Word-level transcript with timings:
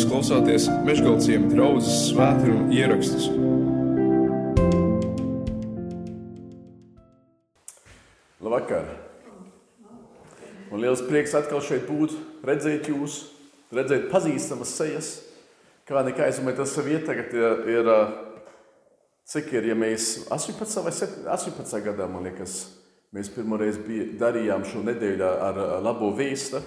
Jūs 0.00 0.08
klausāties 0.08 0.66
Meškāļu 0.86 1.48
draugas 1.50 1.88
svētkrājuma 2.06 2.72
ierakstus. 2.72 3.26
Labvakar! 8.40 8.86
Man 10.70 10.80
liels 10.80 11.04
prieks 11.04 11.36
atkal 11.36 11.60
šeit 11.60 11.84
būt, 11.84 12.14
redzēt 12.48 12.88
jūs, 12.88 13.18
redzēt 13.76 14.08
pazīstamas 14.08 14.72
sejas. 14.78 15.10
Kā 15.84 16.00
nekā 16.08 16.30
aizdomājieties, 16.30 16.72
tas 16.78 16.88
vieta 16.88 17.10
tagad 17.10 17.36
ir, 17.36 17.68
ir, 17.76 17.94
cik 19.28 19.52
ir, 19.58 19.68
ja 19.74 19.76
mēs 19.76 20.14
18 20.32 20.86
vai 20.86 20.94
18 21.36 21.84
gadā, 21.90 22.08
man 22.08 22.24
liekas, 22.30 22.62
mēs 23.12 23.28
pirmoreiz 23.36 23.76
bija, 23.84 24.08
darījām 24.24 24.64
šo 24.64 24.80
nedēļu 24.80 25.28
ar 25.28 25.60
labo 25.84 26.14
vīstu. 26.16 26.64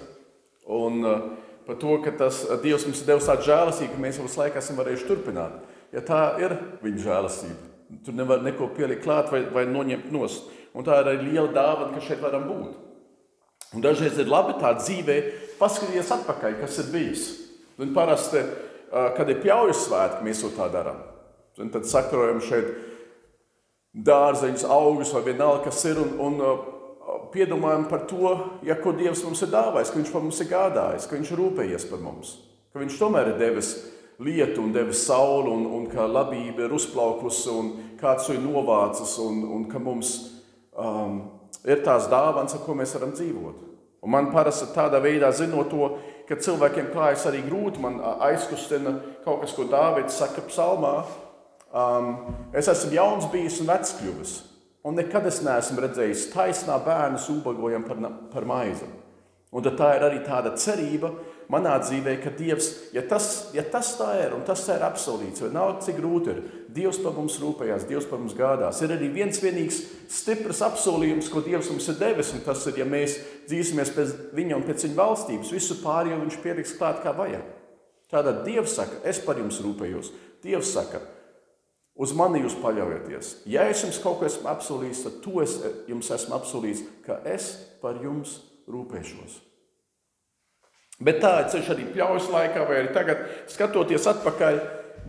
Un 0.70 1.02
uh, 1.02 1.26
par 1.66 1.78
to, 1.80 1.98
ka 2.04 2.12
tas 2.18 2.42
Dievs 2.62 2.86
mums 2.88 3.02
ir 3.02 3.08
devis 3.08 3.28
tādu 3.28 3.46
žēlastību, 3.48 3.94
ka 3.94 4.02
mēs 4.02 4.18
jau 4.18 4.26
visu 4.26 4.40
laiku 4.40 4.60
esam 4.60 4.80
varējuši 4.80 5.08
turpināt. 5.08 5.60
Ja 5.94 6.02
tā 6.04 6.20
ir 6.42 6.56
viņa 6.82 7.04
žēlastība, 7.04 7.70
tur 8.06 8.16
nevar 8.18 8.42
neko 8.44 8.68
pielikt 8.76 9.04
klāt 9.06 9.30
vai, 9.32 9.44
vai 9.54 9.64
noņemt 9.70 10.10
nost. 10.14 10.50
Un 10.74 10.86
tā 10.86 10.98
ir 11.00 11.12
arī 11.12 11.28
liela 11.28 11.52
dāvana, 11.54 11.92
ka 11.94 12.02
šeit 12.02 12.22
varam 12.22 12.48
būt. 12.50 12.80
Un 13.74 13.82
dažreiz 13.82 14.18
ir 14.18 14.30
labi 14.30 14.56
tā 14.60 14.72
dzīvē 14.78 15.18
paskatīties 15.58 16.12
atpakaļ, 16.16 16.58
kas 16.60 16.78
ir 16.82 16.90
bijis. 16.92 17.24
Un 17.78 17.94
parasti, 17.94 18.42
kad 18.90 19.30
ir 19.30 19.40
pjauju 19.42 19.74
svētki, 19.78 20.26
mēs 20.26 20.42
to 20.42 20.50
tā 20.54 20.68
darām. 20.70 21.00
Un 21.62 21.70
tad 21.74 21.86
sakrojam 21.86 22.42
šeit 22.42 22.70
dārzeņus, 23.94 24.66
augus 24.66 25.12
vai 25.14 25.24
vienalga, 25.30 25.68
kas 25.68 25.84
ir. 25.90 26.00
Un, 26.02 26.16
un 26.18 26.73
piedomājam 27.34 27.88
par 27.90 28.06
to, 28.10 28.30
ja, 28.66 28.76
ko 28.80 28.94
Dievs 28.96 29.24
mums 29.26 29.42
ir 29.44 29.50
dāvājis, 29.52 29.90
ka 29.90 30.00
Viņš 30.00 30.14
par 30.14 30.24
mums 30.24 30.40
ir 30.40 30.50
gādājis, 30.52 31.08
ka 31.10 31.18
Viņš 31.18 31.34
ir 31.34 31.42
rūpējies 31.42 31.88
par 31.90 32.00
mums, 32.04 32.36
ka 32.72 32.82
Viņš 32.82 33.00
tomēr 33.02 33.34
ir 33.34 33.42
devis 33.42 33.74
lietu 34.22 34.62
un 34.62 34.72
devis 34.72 35.04
sauli, 35.08 35.50
un, 35.50 35.66
un 35.66 35.86
ka 35.90 36.06
labība 36.06 36.66
ir 36.68 36.74
uzplaukusi, 36.74 37.50
un 37.50 37.70
kāds 38.00 38.28
to 38.28 38.36
ir 38.36 38.42
novācis, 38.44 39.16
un, 39.22 39.42
un 39.56 39.66
ka 39.70 39.82
mums 39.82 40.14
um, 40.78 41.20
ir 41.66 41.82
tās 41.84 42.06
dāvāns, 42.12 42.54
ar 42.54 42.62
ko 42.64 42.76
mēs 42.78 42.94
varam 42.96 43.14
dzīvot. 43.16 43.70
Un 44.04 44.12
man 44.12 44.30
parasti 44.34 44.68
tādā 44.74 45.00
veidā 45.00 45.30
zinot 45.32 45.70
to, 45.72 45.94
ka 46.28 46.36
cilvēkiem 46.36 46.90
klājas 46.92 47.24
arī 47.28 47.40
grūti, 47.46 47.80
man 47.80 47.98
aizkustina 48.28 48.98
kaut 49.24 49.44
kas, 49.44 49.54
ko 49.56 49.64
Dāvids 49.68 50.18
saka 50.20 50.44
psalmā. 50.44 50.98
Um, 51.74 52.10
es 52.54 52.68
esmu 52.70 52.92
jauns 52.94 53.26
bijis 53.32 53.58
un 53.64 53.70
vecs 53.72 53.96
kļuvis. 53.98 54.34
Un 54.84 54.98
nekad 54.98 55.24
es 55.30 55.40
neesmu 55.44 55.80
redzējis 55.80 56.28
taisnā 56.34 56.76
bērnu 56.84 57.20
ubagojam 57.38 57.86
par, 57.88 58.02
par 58.32 58.44
maizi. 58.44 58.88
Un 59.54 59.62
tā 59.62 59.92
ir 59.94 60.02
arī 60.02 60.18
tāda 60.26 60.50
cerība 60.58 61.12
manā 61.52 61.76
dzīvē, 61.78 62.16
ka 62.18 62.32
Dievs, 62.34 62.70
ja 62.94 63.04
tas, 63.06 63.52
ja 63.54 63.62
tas 63.62 63.92
tā 63.98 64.08
ir 64.24 64.34
un 64.34 64.42
tas 64.46 64.64
tā 64.66 64.78
ir 64.80 64.84
apsolīts, 64.86 65.44
vai 65.44 65.52
nav 65.54 65.76
cik 65.84 66.00
grūti 66.00 66.32
ir, 66.32 66.40
Dievs 66.74 66.98
par 67.04 67.14
mums 67.14 67.36
rūpējās, 67.38 67.86
Dievs 67.86 68.08
par 68.10 68.18
mums 68.18 68.34
gādās. 68.34 68.80
Ir 68.82 68.96
arī 68.96 69.12
viens 69.14 69.38
vienīgs 69.38 69.78
stiprs 70.10 70.64
apsolījums, 70.66 71.30
ko 71.30 71.44
Dievs 71.44 71.70
mums 71.70 71.86
ir 71.92 72.00
devis, 72.00 72.32
un 72.34 72.42
tas 72.42 72.66
ir, 72.66 72.80
ja 72.82 72.88
mēs 72.88 73.14
dzīsimies 73.46 73.94
pēc 73.94 74.14
viņa 74.34 74.58
un 74.58 74.66
pēc 74.66 74.88
viņa 74.88 74.98
valstības, 74.98 75.54
visu 75.54 75.78
pārējo 75.84 76.18
viņš 76.24 76.40
pieliks 76.42 76.74
klāt 76.80 77.04
kā 77.04 77.14
vajag. 77.14 77.46
Tātad 78.10 78.42
Dievs 78.48 78.74
saka, 78.74 79.04
es 79.06 79.22
par 79.22 79.38
jums 79.38 79.62
rūpējos. 79.62 80.10
Dievs 80.42 80.74
saka, 80.74 80.98
Uz 81.94 82.10
mani 82.16 82.40
jūs 82.42 82.56
paļaujaties. 82.58 83.30
Ja 83.46 83.68
es 83.70 83.84
jums 83.84 84.00
kaut 84.02 84.18
ko 84.18 84.26
esmu 84.26 84.48
apsolījis, 84.50 85.02
tad 85.06 85.18
to 85.22 85.38
es 85.44 85.60
jums 85.86 86.10
esmu 86.10 86.34
apsolījis, 86.40 86.82
ka 87.06 87.20
es 87.30 87.52
par 87.82 88.00
jums 88.02 88.40
rūpēšos. 88.66 89.36
Bet 91.02 91.20
tā 91.22 91.36
ir 91.42 91.50
ceļš 91.52 91.68
arī 91.74 91.84
pļaujas 91.94 92.26
laikā, 92.30 92.64
vai 92.66 92.80
arī 92.80 92.90
tagad, 92.94 93.22
skatoties 93.50 94.08
atpakaļ, 94.10 94.58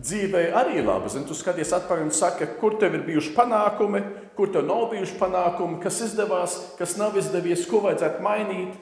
dzīvē 0.02 0.42
arī 0.58 0.80
ir 0.80 0.86
labi. 0.86 1.10
Zin, 1.10 1.26
tu 1.26 1.34
skaties 1.34 1.72
atpakaļ 1.74 2.06
un 2.06 2.14
saki, 2.14 2.48
kur 2.60 2.78
tev 2.80 2.94
ir 2.98 3.06
bijuši 3.06 3.34
panākumi, 3.36 4.02
kur 4.38 4.50
tev 4.54 4.66
nav 4.68 4.88
bijuši 4.92 5.18
panākumi, 5.20 5.80
kas 5.82 6.02
izdevās, 6.08 6.56
kas 6.78 6.96
nav 7.00 7.16
izdevies, 7.18 7.66
ko 7.70 7.82
vajadzētu 7.86 8.22
mainīt, 8.24 8.74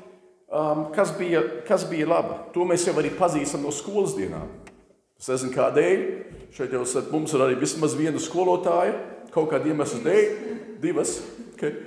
um, 0.49 0.89
kas, 0.97 1.15
bija, 1.19 1.45
kas 1.69 1.87
bija 1.89 2.09
labi. 2.11 2.39
To 2.57 2.69
mēs 2.69 2.89
jau 2.89 2.97
arī 3.01 3.12
pazīstam 3.17 3.65
no 3.65 3.73
skolas 3.75 4.17
dienām. 4.19 4.49
Es 5.25 5.31
nezinu, 5.31 5.55
kādēļ. 5.55 6.01
Šeit 6.53 6.75
jau 6.77 6.83
mums 7.09 7.33
ir 7.33 7.41
arī 7.41 7.55
vismaz 7.57 7.95
viena 7.97 8.21
skolotāja, 8.21 8.93
kaut 9.33 9.47
kāda 9.55 9.71
iemesla 9.71 10.03
dēļ, 10.05 10.27
divas. 10.83 11.15
Okay. 11.55 11.79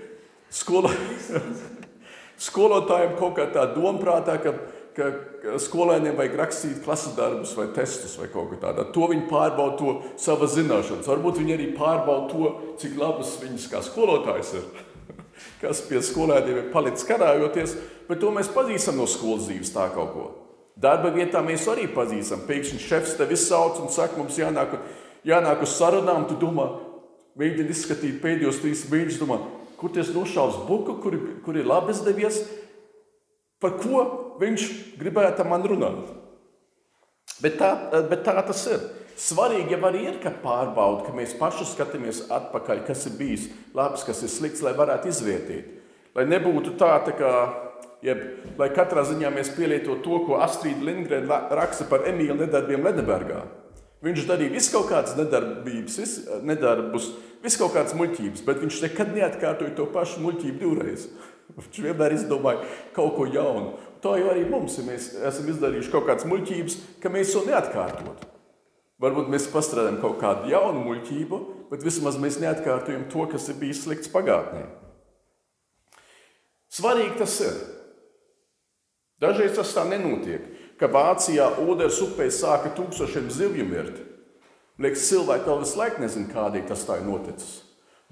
Skola... 0.49 0.89
Skolotājiem 2.47 3.13
kaut 3.17 3.35
kā 3.37 3.45
tā 3.53 3.67
domprātā, 3.75 4.39
ka, 4.41 4.55
ka 4.97 5.11
skolēniem 5.61 6.17
vajag 6.17 6.35
rakstīt 6.37 6.81
klases 6.85 7.13
darbus 7.17 7.53
vai 7.57 7.67
testus 7.77 8.17
vai 8.17 8.31
kaut 8.33 8.49
ko 8.55 8.59
tādu. 8.61 8.87
To 8.93 9.11
viņi 9.13 9.29
pārbauda 9.29 9.77
to 9.77 9.93
savas 10.21 10.57
zināšanas. 10.57 11.09
Varbūt 11.09 11.37
viņi 11.43 11.55
arī 11.59 11.69
pārbauda 11.77 12.33
to, 12.33 12.51
cik 12.81 12.97
labas 12.97 13.35
viņas 13.41 13.69
kā 13.69 13.83
skolotājs 13.85 14.55
ir. 14.57 14.65
Kas 15.61 15.85
pie 15.85 16.01
skolēniem 16.01 16.63
ir 16.63 16.73
palicis 16.73 17.05
karājoties, 17.09 17.77
bet 18.09 18.21
to 18.21 18.33
mēs 18.33 18.49
pazīstam 18.53 18.97
no 18.97 19.05
skolas 19.09 19.45
dzīves 19.45 19.73
tā 19.77 19.89
kaut 19.93 20.13
ko. 20.17 20.27
Darba 20.77 21.09
vietā 21.13 21.41
mēs 21.41 21.65
arī 21.71 21.87
pazīstam. 21.89 22.43
Pēkšņi 22.45 22.83
šefs 22.83 23.15
tevi 23.17 23.33
izsauc 23.33 23.79
un 23.81 23.89
saka, 23.93 24.19
mums 24.19 24.37
jānāk, 24.37 24.75
jānāk 25.25 25.63
uz 25.65 25.73
sarunām. 25.73 26.27
Tu 26.29 26.37
domā, 26.41 26.67
mēģini 27.39 27.73
izskatīt 27.73 28.19
pēdējos 28.21 28.61
trīs 28.61 28.85
mēnešus, 28.91 29.21
domā, 29.23 29.39
kur 29.79 29.93
tas 29.95 30.13
nošaus 30.13 30.61
buku, 30.69 30.99
kur, 31.01 31.17
kur 31.45 31.57
ir 31.57 31.65
labi 31.69 31.95
izdevies, 31.95 32.43
par 33.61 33.73
ko 33.81 34.05
viņš 34.41 34.69
gribētu 35.01 35.45
man 35.49 35.65
runāt. 35.65 36.13
Bet 37.41 37.57
tā, 37.59 37.73
bet 38.09 38.23
tā 38.25 38.37
tas 38.45 38.63
ir. 38.69 38.81
Svarīgi 39.17 39.73
jau 39.73 39.81
arī 39.87 40.03
ir, 40.11 40.17
ka 40.21 40.29
pārbauda, 40.43 41.07
ka 41.07 41.13
mēs 41.17 41.33
paši 41.39 41.65
skatāmies 41.65 42.27
atpakaļ, 42.33 42.83
kas 42.85 43.07
ir 43.09 43.15
bijis 43.17 43.47
labs, 43.73 44.03
kas 44.05 44.21
ir 44.21 44.29
slikts, 44.29 44.61
lai 44.61 44.75
varētu 44.77 45.09
izvērtīt. 45.09 45.71
Lai 46.13 46.25
nebūtu 46.29 46.75
tā, 46.77 46.91
tā 47.05 47.15
kā 47.17 47.31
Jeb, 48.05 48.19
lai 48.59 48.67
katrā 48.75 49.01
ziņā 49.07 49.31
mēs 49.33 49.49
pielietotu 49.55 50.03
to, 50.05 50.19
ko 50.27 50.41
Astrīda 50.45 50.85
Lindgrēna 50.85 51.47
raksta 51.57 51.87
par 51.89 52.05
Emīlu 52.09 52.37
nedarbiem 52.43 52.85
Lenebergā. 52.85 53.41
Viņš 54.05 54.27
darīja 54.29 54.53
visu 54.53 54.75
kaut 54.75 54.91
kādas 54.91 55.15
nedarbības, 55.17 55.95
vis, 55.97 56.13
nedarbus, 56.45 57.09
visu 57.41 57.63
kaut 57.63 57.73
kādas 57.73 57.97
muļķības, 57.97 58.45
bet 58.45 58.61
viņš 58.61 58.83
nekad 58.85 59.15
neatkārtoja 59.15 59.73
to 59.79 59.87
pašu 59.93 60.21
muļķību 60.25 60.61
divreiz. 60.61 61.09
Viņš 61.57 61.77
vienmēr 61.79 62.13
izdomāja 62.13 62.65
kaut 62.93 63.13
ko 63.15 63.25
jaunu. 63.31 63.77
Tā 64.03 64.17
jau 64.19 64.27
arī 64.29 64.43
mums, 64.45 64.75
ja 64.77 64.83
mēs 64.85 65.13
esam 65.29 65.47
izdarījuši 65.49 65.93
kaut 65.93 66.05
kādas 66.09 66.27
muļķības, 66.29 66.75
ka 67.01 67.09
mēs 67.09 67.31
to 67.33 67.45
neatkārtotu. 67.47 68.27
Varbūt 69.01 69.31
mēs 69.31 69.47
pastrādājam 69.53 70.01
kaut 70.03 70.19
kādu 70.21 70.51
jaunu 70.51 70.83
muļķību, 70.85 71.39
bet 71.71 71.85
vismaz 71.87 72.19
mēs 72.21 72.37
neatkārtojam 72.43 73.07
to, 73.13 73.25
kas 73.31 73.47
ir 73.49 73.57
bijis 73.61 73.85
slikts 73.85 74.11
pagātnē. 74.13 74.65
Svarīgi 76.77 77.17
tas 77.17 77.39
ir. 77.41 77.55
Dažreiz 79.21 79.55
tas 79.57 79.71
tā 79.73 79.81
nenotiek, 79.89 80.43
ka 80.77 80.89
Vācijā 80.93 81.47
ūdens 81.63 81.97
upē 82.05 82.27
sāka 82.29 82.69
tūkstošiem 82.77 83.31
zivju 83.33 83.65
mirt. 83.65 84.03
Liekas, 84.77 85.07
cilvēki 85.09 85.49
vēl 85.49 85.63
visu 85.63 85.79
laiku 85.79 86.03
nezina, 86.03 86.29
kādēļ 86.29 86.67
tas 86.69 86.83
tā 86.85 86.99
ir 86.99 87.07
noticis. 87.07 87.63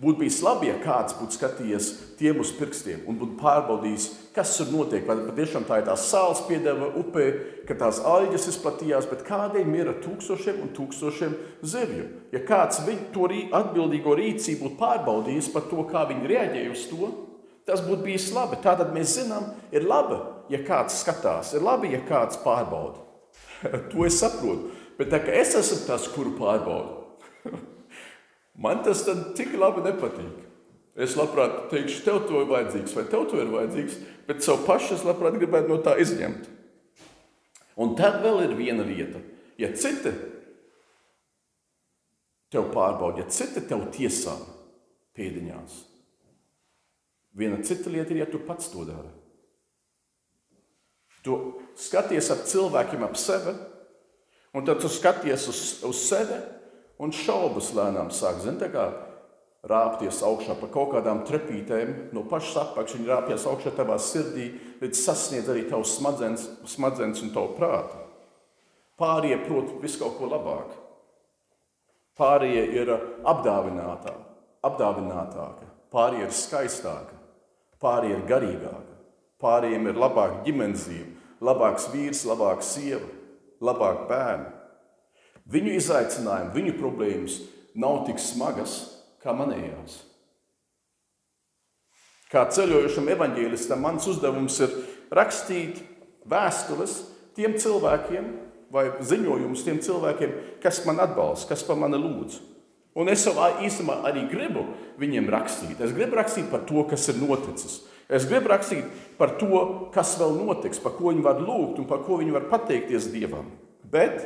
Būtu 0.02 0.20
bijis 0.24 0.42
labi, 0.44 0.68
ja 0.68 0.80
kāds 0.82 1.14
būtu 1.16 1.38
skatījies 1.38 1.86
tiem 2.20 2.42
uz 2.44 2.50
pirkstiem 2.58 3.06
un 3.08 3.20
būtu 3.20 3.38
pārbaudījis, 3.40 4.08
kas 4.36 4.56
tur 4.58 4.74
notiek. 4.74 5.06
Vai 5.08 5.22
patiešām 5.22 5.64
tā 5.70 5.78
ir 5.80 5.86
tā 5.88 5.94
sāls 5.96 6.42
piedeva 6.50 6.90
upē, 7.00 7.28
ka 7.70 7.78
tās 7.80 8.02
aļģes 8.04 8.50
izplatījās, 8.52 9.08
bet 9.08 9.24
kādēļ 9.30 9.70
mira 9.70 9.94
tūkstošiem 10.04 10.60
un 10.66 10.74
tūkstošiem 10.76 11.38
zivju? 11.64 12.10
Ja 12.34 12.42
kāds 12.50 12.82
viņu 12.84 13.08
to 13.16 13.30
atbildīgo 13.62 14.18
rīcību 14.20 14.66
būtu 14.66 14.82
pārbaudījis 14.82 15.54
par 15.54 15.70
to, 15.70 15.86
kā 15.94 16.04
viņi 16.10 16.34
reaģēja 16.34 16.74
uz 16.74 16.84
to, 16.90 17.14
tas 17.68 17.84
būtu 17.86 18.06
bijis 18.06 18.32
labi. 18.36 18.62
Tātad 18.64 18.94
mēs 18.96 19.18
zinām, 19.20 19.52
ir 19.74 19.88
labi 19.88 20.22
ja 20.52 20.62
kāds 20.66 21.00
skatās, 21.02 21.54
ir 21.56 21.66
labi, 21.66 21.92
ja 21.96 22.02
kāds 22.06 22.40
pārbauda. 22.44 23.02
to 23.92 24.06
es 24.06 24.20
saprotu. 24.22 24.74
Bet 25.00 25.12
tā, 25.12 25.20
es 25.36 25.56
esmu 25.58 25.82
tas, 25.90 26.08
kuru 26.14 26.36
pārbaudu, 26.38 27.02
man 28.64 28.84
tas 28.86 29.04
tik 29.36 29.56
labi 29.60 29.84
nepatīk. 29.86 30.44
Es 30.96 31.18
labprāt 31.20 31.66
teikšu, 31.74 32.06
tev 32.06 32.22
to 32.30 32.40
ir 32.40 32.48
vajadzīgs, 32.48 32.94
vai 32.96 33.04
tev 33.12 33.26
to 33.28 33.42
ir 33.42 33.50
vajadzīgs, 33.52 33.98
bet 34.30 34.46
savu 34.46 34.64
pašu 34.64 34.94
es 34.96 35.04
labprāt 35.04 35.36
gribētu 35.36 35.68
no 35.68 35.82
tā 35.84 35.98
izņemt. 36.00 36.46
Un 37.84 37.98
tad 38.00 38.22
vēl 38.24 38.46
ir 38.46 38.54
viena 38.56 38.86
lieta. 38.88 39.20
Ja 39.60 39.74
citi 39.76 40.14
tev 42.54 42.70
pārbauda, 42.72 43.26
ja 43.26 43.28
citi 43.28 43.66
tev 43.68 43.90
tiesā 43.92 44.38
pēdiņās, 45.20 45.76
viena 47.36 47.62
cita 47.64 47.92
lieta 47.92 48.14
ir, 48.14 48.24
ja 48.24 48.30
tu 48.30 48.40
pats 48.40 48.72
to 48.72 48.86
dari. 48.88 49.12
Tu 51.26 51.36
skaties 51.82 52.30
ap 52.32 52.46
cilvēkiem 52.46 53.04
ap 53.06 53.18
sevi, 53.18 53.56
un 54.56 54.66
tad 54.66 54.80
tu 54.82 54.92
skaties 54.92 55.48
uz, 55.52 55.62
uz 55.88 56.04
sevi, 56.06 56.38
un 57.02 57.12
šaubas 57.12 57.74
lēnām 57.76 58.14
sāk 58.14 58.40
zin, 58.44 58.62
rāpties 59.66 60.22
augšā 60.26 60.56
pa 60.60 60.70
kaut 60.70 60.94
kādām 60.94 61.24
trepītēm, 61.26 62.12
no 62.14 62.22
pašas 62.30 62.60
apakšas 62.68 63.00
viņa 63.00 63.10
rāpjas 63.10 63.48
augšā 63.50 63.74
tavā 63.74 63.98
sirdī, 64.02 64.52
līdz 64.82 65.02
sasniedz 65.02 65.50
arī 65.50 65.66
tavs 65.70 65.96
smadzenes, 65.98 66.46
smadzenes 66.70 67.24
un 67.26 67.34
tavu 67.34 67.56
prātu. 67.58 68.04
Pārējie 69.02 69.40
prot 69.48 69.74
visu 69.82 70.04
kaut 70.04 70.20
ko 70.20 70.30
labāku. 70.30 70.78
Pārējie 72.16 72.64
ir 72.78 72.94
apdāvinātā, 73.28 74.14
apdāvinātāki, 74.64 75.66
pārējie 75.92 76.30
ir 76.30 76.38
skaistāki, 76.38 77.15
pārējie 77.84 78.18
ir 78.18 78.26
garīgāki, 78.30 78.98
pārējiem 79.42 79.90
ir 79.92 80.00
labāka 80.00 80.44
ģimenes 80.46 80.86
dzīve, 80.88 81.12
labāks 81.46 81.90
vīrs, 81.94 82.24
labāka 82.28 82.66
sieva, 82.66 83.08
labāka 83.64 84.08
bērni. 84.10 84.52
Viņu 85.52 85.76
izaicinājumi, 85.78 86.54
viņu 86.56 86.76
problēmas 86.80 87.40
nav 87.78 88.06
tik 88.08 88.22
smagas 88.22 88.78
kā 89.22 89.36
manējās. 89.36 90.00
Kā 92.32 92.48
ceļojušam 92.50 93.12
evaņģēlistam, 93.14 93.84
mans 93.84 94.08
uzdevums 94.10 94.58
ir 94.66 94.74
rakstīt 95.14 95.84
vēstules 96.26 96.98
tiem 97.38 97.54
cilvēkiem, 97.62 98.32
vai 98.74 98.88
ziņojumus 99.06 99.64
tiem 99.64 99.78
cilvēkiem, 99.84 100.34
kas 100.64 100.82
man 100.88 101.00
atbalsta, 101.04 101.52
kas 101.54 101.64
par 101.68 101.78
mani 101.80 102.00
lūdz. 102.02 102.40
Un 102.96 103.12
es 103.12 103.26
jau 103.28 103.34
īstenībā 103.36 104.00
arī 104.08 104.24
gribu 104.32 104.64
viņiem 105.02 105.28
rakstīt. 105.34 105.82
Es 105.84 105.92
gribu 105.96 106.16
rakstīt 106.16 106.48
par 106.52 106.64
to, 106.68 106.86
kas 106.88 107.10
ir 107.12 107.20
noticis. 107.20 107.82
Es 108.08 108.28
gribu 108.30 108.52
rakstīt 108.54 108.86
par 109.20 109.34
to, 109.40 109.90
kas 109.94 110.14
vēl 110.20 110.38
notiks, 110.46 110.80
par 110.80 110.94
ko 110.96 111.10
viņi 111.10 111.26
var 111.26 111.42
lūgt 111.42 111.82
un 111.82 111.90
par 111.90 112.06
ko 112.06 112.22
viņi 112.22 112.36
var 112.36 112.48
pateikties 112.52 113.10
Dievam. 113.12 113.50
Bet, 113.84 114.24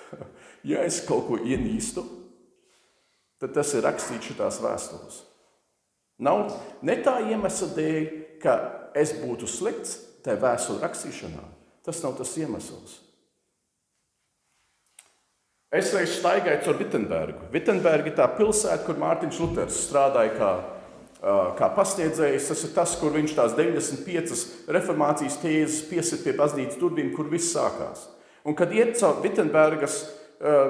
ja 0.70 0.82
es 0.86 1.02
kaut 1.06 1.28
ko 1.28 1.38
ienīstu, 1.38 2.02
tad 3.42 3.54
tas 3.54 3.74
ir 3.76 3.84
rakstīts 3.86 4.32
šitās 4.32 4.58
vēstules. 4.64 5.22
Nav 6.22 6.52
ne 6.86 6.96
tā 7.04 7.18
iemesla 7.28 7.70
dēļ, 7.76 8.10
ka 8.42 8.56
es 8.98 9.14
būtu 9.20 9.48
slikts 9.50 9.98
tajā 10.24 10.40
vēstule 10.42 10.82
rakstīšanā. 10.82 11.44
Tas 11.82 12.02
nav 12.04 12.14
tas 12.18 12.34
iemesls. 12.38 13.01
Es 15.72 15.88
reiz 15.96 16.18
staigāju 16.18 16.66
caur 16.66 16.76
Vitsenbergu. 16.76 17.46
Vitsenberga 17.52 18.10
ir 18.10 18.16
tā 18.18 18.26
pilsēta, 18.36 18.82
kur 18.84 18.98
Mārtiņš 19.00 19.36
Luters 19.40 19.78
strādāja 19.86 20.34
kā, 20.36 20.50
kā 21.56 21.68
pasniedzējs. 21.72 22.50
Tas 22.50 22.64
ir 22.66 22.74
tas, 22.76 22.92
kur 23.00 23.14
viņš 23.14 23.32
tās 23.38 23.54
95 23.56 24.42
reformācijas 24.76 25.38
tēzes 25.40 25.78
piesit 25.88 26.26
pie 26.26 26.34
baznīcas 26.36 26.76
durvīm, 26.80 27.14
kur 27.16 27.30
viss 27.32 27.54
sākās. 27.56 28.02
Un 28.44 28.58
kad 28.58 28.74
iet 28.76 28.98
caur 29.00 29.22
Vitsenbergas, 29.24 29.96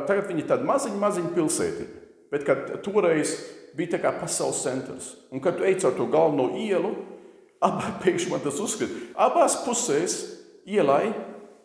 tagad 0.06 0.31
viņi 0.31 0.44
ir 0.44 0.49
tāda 0.52 0.69
maziņa, 0.70 1.00
maziņa 1.02 1.34
pilsētiņa, 1.34 2.06
bet 2.31 2.46
kad 2.46 2.70
toreiz 2.87 3.34
bija 3.75 3.96
tā 3.96 4.02
kā 4.05 4.14
pasaules 4.20 4.62
centrs. 4.62 5.10
Un 5.34 5.43
kad 5.43 5.58
tu 5.58 5.66
ej 5.66 5.81
caur 5.82 5.98
to 5.98 6.06
galveno 6.14 6.52
ielu, 6.62 6.94
abās 7.58 7.98
pēkšņi 8.06 8.37
man 8.37 8.46
tas 8.46 8.62
uzskata, 8.62 9.02
abās 9.26 9.58
pusēs 9.66 10.16
ielai 10.62 11.08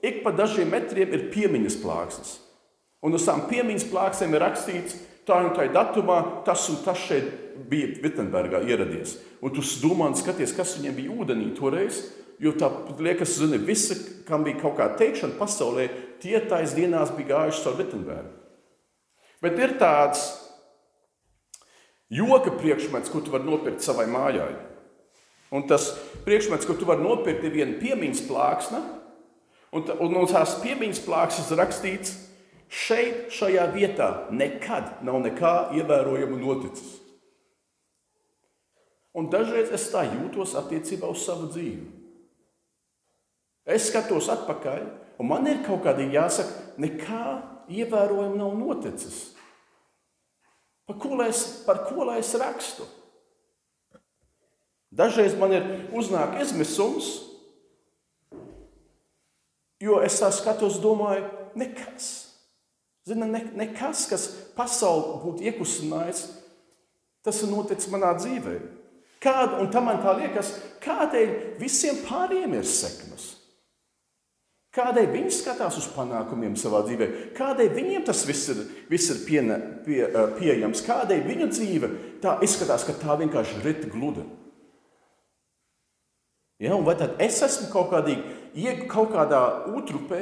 ik 0.01 0.23
pa 0.25 0.33
dažiem 0.33 0.73
metriem 0.73 1.13
ir 1.13 1.29
piemiņas 1.37 1.81
plāksnes. 1.85 2.35
Un 3.05 3.13
uz 3.13 3.25
tām 3.27 3.43
piemiņas 3.49 3.89
plāksnēm 3.91 4.33
ir 4.33 4.43
rakstīts, 4.43 4.95
tā 5.27 5.41
un 5.43 5.51
tā 5.55 5.67
datumā 5.73 6.43
tas 6.47 6.63
un 6.71 6.79
tas 6.85 6.97
šeit 6.97 7.27
bija 7.69 7.97
Vitsenburgā 8.01 8.63
ieradies. 8.65 9.17
Un 9.41 9.53
tu 9.53 9.61
domā, 9.83 10.09
skaties, 10.17 10.55
kas 10.55 10.77
viņiem 10.79 10.97
bija 10.97 11.17
ūdenī 11.17 11.51
toreiz. 11.57 12.05
Jo 12.41 12.53
tā 12.53 12.69
liekas, 13.01 13.33
zini, 13.39 13.57
visi, 13.57 13.95
kam 14.27 14.43
bija 14.45 14.59
kaut 14.61 14.75
kāda 14.77 14.97
teikšana 14.99 15.39
pasaulē, 15.39 15.87
tie 16.21 16.37
tais 16.45 16.75
dienās 16.77 17.09
bija 17.17 17.31
gājuši 17.33 17.63
caur 17.63 17.79
Vitsenburgu. 17.79 18.33
Bet 19.41 19.57
ir 19.61 19.73
tāds 19.81 20.21
joka 22.13 22.53
priekšmets, 22.57 23.09
ko 23.09 23.21
tu 23.21 23.33
vari 23.33 23.45
nopirkt 23.49 23.85
savai 23.85 24.05
mājai. 24.09 24.53
Un 25.53 25.65
tas 25.69 25.89
priekšmets, 26.25 26.67
ko 26.67 26.75
tu 26.77 26.87
vari 26.87 27.05
nopirkt, 27.05 27.45
ir 27.45 27.53
viena 27.55 27.77
piemiņas 27.79 28.23
plāksne. 28.29 28.81
Un, 29.75 29.89
un 30.03 30.21
uz 30.21 30.33
tās 30.33 30.57
piemiņas 30.61 31.03
plāksnes 31.05 31.53
rakstīts, 31.59 32.13
Šeit, 32.67 33.29
šajā 33.31 33.63
vietā, 33.71 34.07
nekad 34.35 34.99
nav 35.07 35.21
nekā 35.23 35.53
ievērojama 35.79 36.39
noticis. 36.41 36.97
Un 39.17 39.31
dažreiz 39.31 39.71
es 39.73 39.87
tā 39.89 40.03
jūtos 40.05 40.53
attiecībā 40.59 41.07
uz 41.09 41.23
savu 41.25 41.47
dzīvi. 41.53 41.87
Es 43.67 43.87
skatos 43.89 44.27
atpakaļ, 44.31 44.83
un 45.19 45.31
man 45.31 45.47
ir 45.49 45.63
kaut 45.65 45.81
kādi 45.87 46.11
jāsaka, 46.13 46.75
nekā 46.79 47.23
ievērojama 47.71 48.37
nav 48.37 48.53
noticis. 48.59 49.31
Par 50.87 50.99
ko 51.01 51.17
lai 51.19 51.31
es, 51.33 51.41
par 51.65 51.81
ko 51.87 52.05
lai 52.07 52.19
es 52.21 52.31
rakstu? 52.39 52.85
Dažreiz 54.91 55.35
man 55.39 55.51
ir 55.51 55.65
uznāk 55.95 56.37
izmisums, 56.43 57.09
jo 59.83 59.99
es 60.03 60.15
tā 60.21 60.31
skatos, 60.31 60.79
domāju, 60.83 61.27
nekas. 61.59 62.26
Zina, 63.07 63.27
ne, 63.29 63.39
nekas, 63.55 64.03
kas 64.11 64.25
pasauli 64.57 65.21
būtu 65.21 65.45
iekustinājis, 65.47 66.25
tas 67.23 67.39
ir 67.39 67.53
noticis 67.53 67.87
manā 67.93 68.11
dzīvē. 68.17 68.57
Kāda, 69.23 69.61
un 69.63 69.69
tam 69.71 69.87
man 69.87 70.01
tā 70.03 70.11
liekas, 70.17 70.51
kādēļ 70.83 71.31
visiem 71.61 72.01
pārējiem 72.03 72.57
ir 72.59 72.67
sekmes? 72.67 73.29
Kādēļ 74.77 75.07
viņi 75.09 75.31
skatās 75.33 75.77
uz 75.79 75.87
panākumiem 75.95 76.57
savā 76.59 76.83
dzīvē? 76.85 77.07
Kādēļ 77.37 77.69
viņiem 77.73 78.03
tas 78.05 78.25
viss 78.27 78.51
ir, 78.53 78.59
viss 78.91 79.09
ir 79.13 79.23
piena, 79.25 79.55
pie, 79.85 80.03
pieejams? 80.37 80.83
Kādēļ 80.85 81.23
viņu 81.25 81.47
dzīve 81.53 81.89
tā 82.21 82.35
izskatās, 82.45 82.85
ka 82.85 82.93
tā 82.99 83.15
vienkārši 83.23 83.57
ir 83.57 83.65
rita 83.71 83.89
gluda? 83.93 84.25
Ja, 86.61 86.75
vai 86.81 86.97
tad 86.99 87.21
es 87.23 87.39
esmu 87.45 87.71
kaut, 87.71 87.89
kādī, 87.93 88.17
kaut 88.89 89.15
kādā 89.15 89.41
utrupē, 89.77 90.21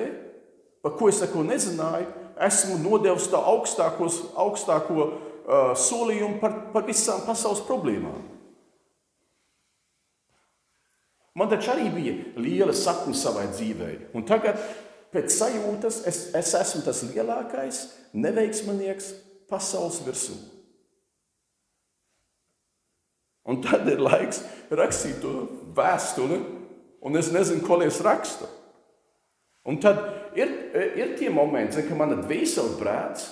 par 0.86 0.96
ko 1.00 1.10
es 1.12 1.20
neko 1.24 1.44
nezināju, 1.48 2.25
esmu 2.48 2.78
nodevis 2.84 3.28
to 3.32 3.40
augstākos, 3.40 4.22
augstāko 4.36 4.96
uh, 5.06 5.74
solījumu 5.80 6.40
par, 6.42 6.58
par 6.74 6.88
visām 6.88 7.24
pasaules 7.28 7.64
problēmām. 7.68 8.24
Man 11.36 11.52
taču 11.52 11.74
arī 11.74 11.90
bija 11.92 12.16
liela 12.40 12.74
sapņa 12.76 13.16
savai 13.20 13.50
dzīvē. 13.52 13.92
Un 14.16 14.24
tagad, 14.28 14.60
pēc 15.12 15.34
sajūtas, 15.36 16.02
es, 16.08 16.20
es 16.36 16.52
esmu 16.56 16.84
tas 16.86 17.04
lielākais 17.10 17.82
neveiksminieks 18.16 19.12
pasaules 19.52 20.00
virsū. 20.06 20.38
Un 23.46 23.60
tad 23.62 23.86
ir 23.92 24.00
laiks 24.02 24.40
rakstīt 24.74 25.20
to 25.22 25.34
vēstuli, 25.78 26.40
un 27.06 27.20
es 27.20 27.30
nezinu, 27.36 27.62
ko 27.68 27.78
es 27.86 28.00
rakstu. 28.02 28.48
Un 29.66 29.80
tad 29.82 30.02
ir, 30.38 30.52
ir 30.94 31.16
tie 31.18 31.32
momenti, 31.34 31.82
kad 31.82 31.98
mana 31.98 32.20
dvēsele 32.22 32.78
brēc, 32.78 33.24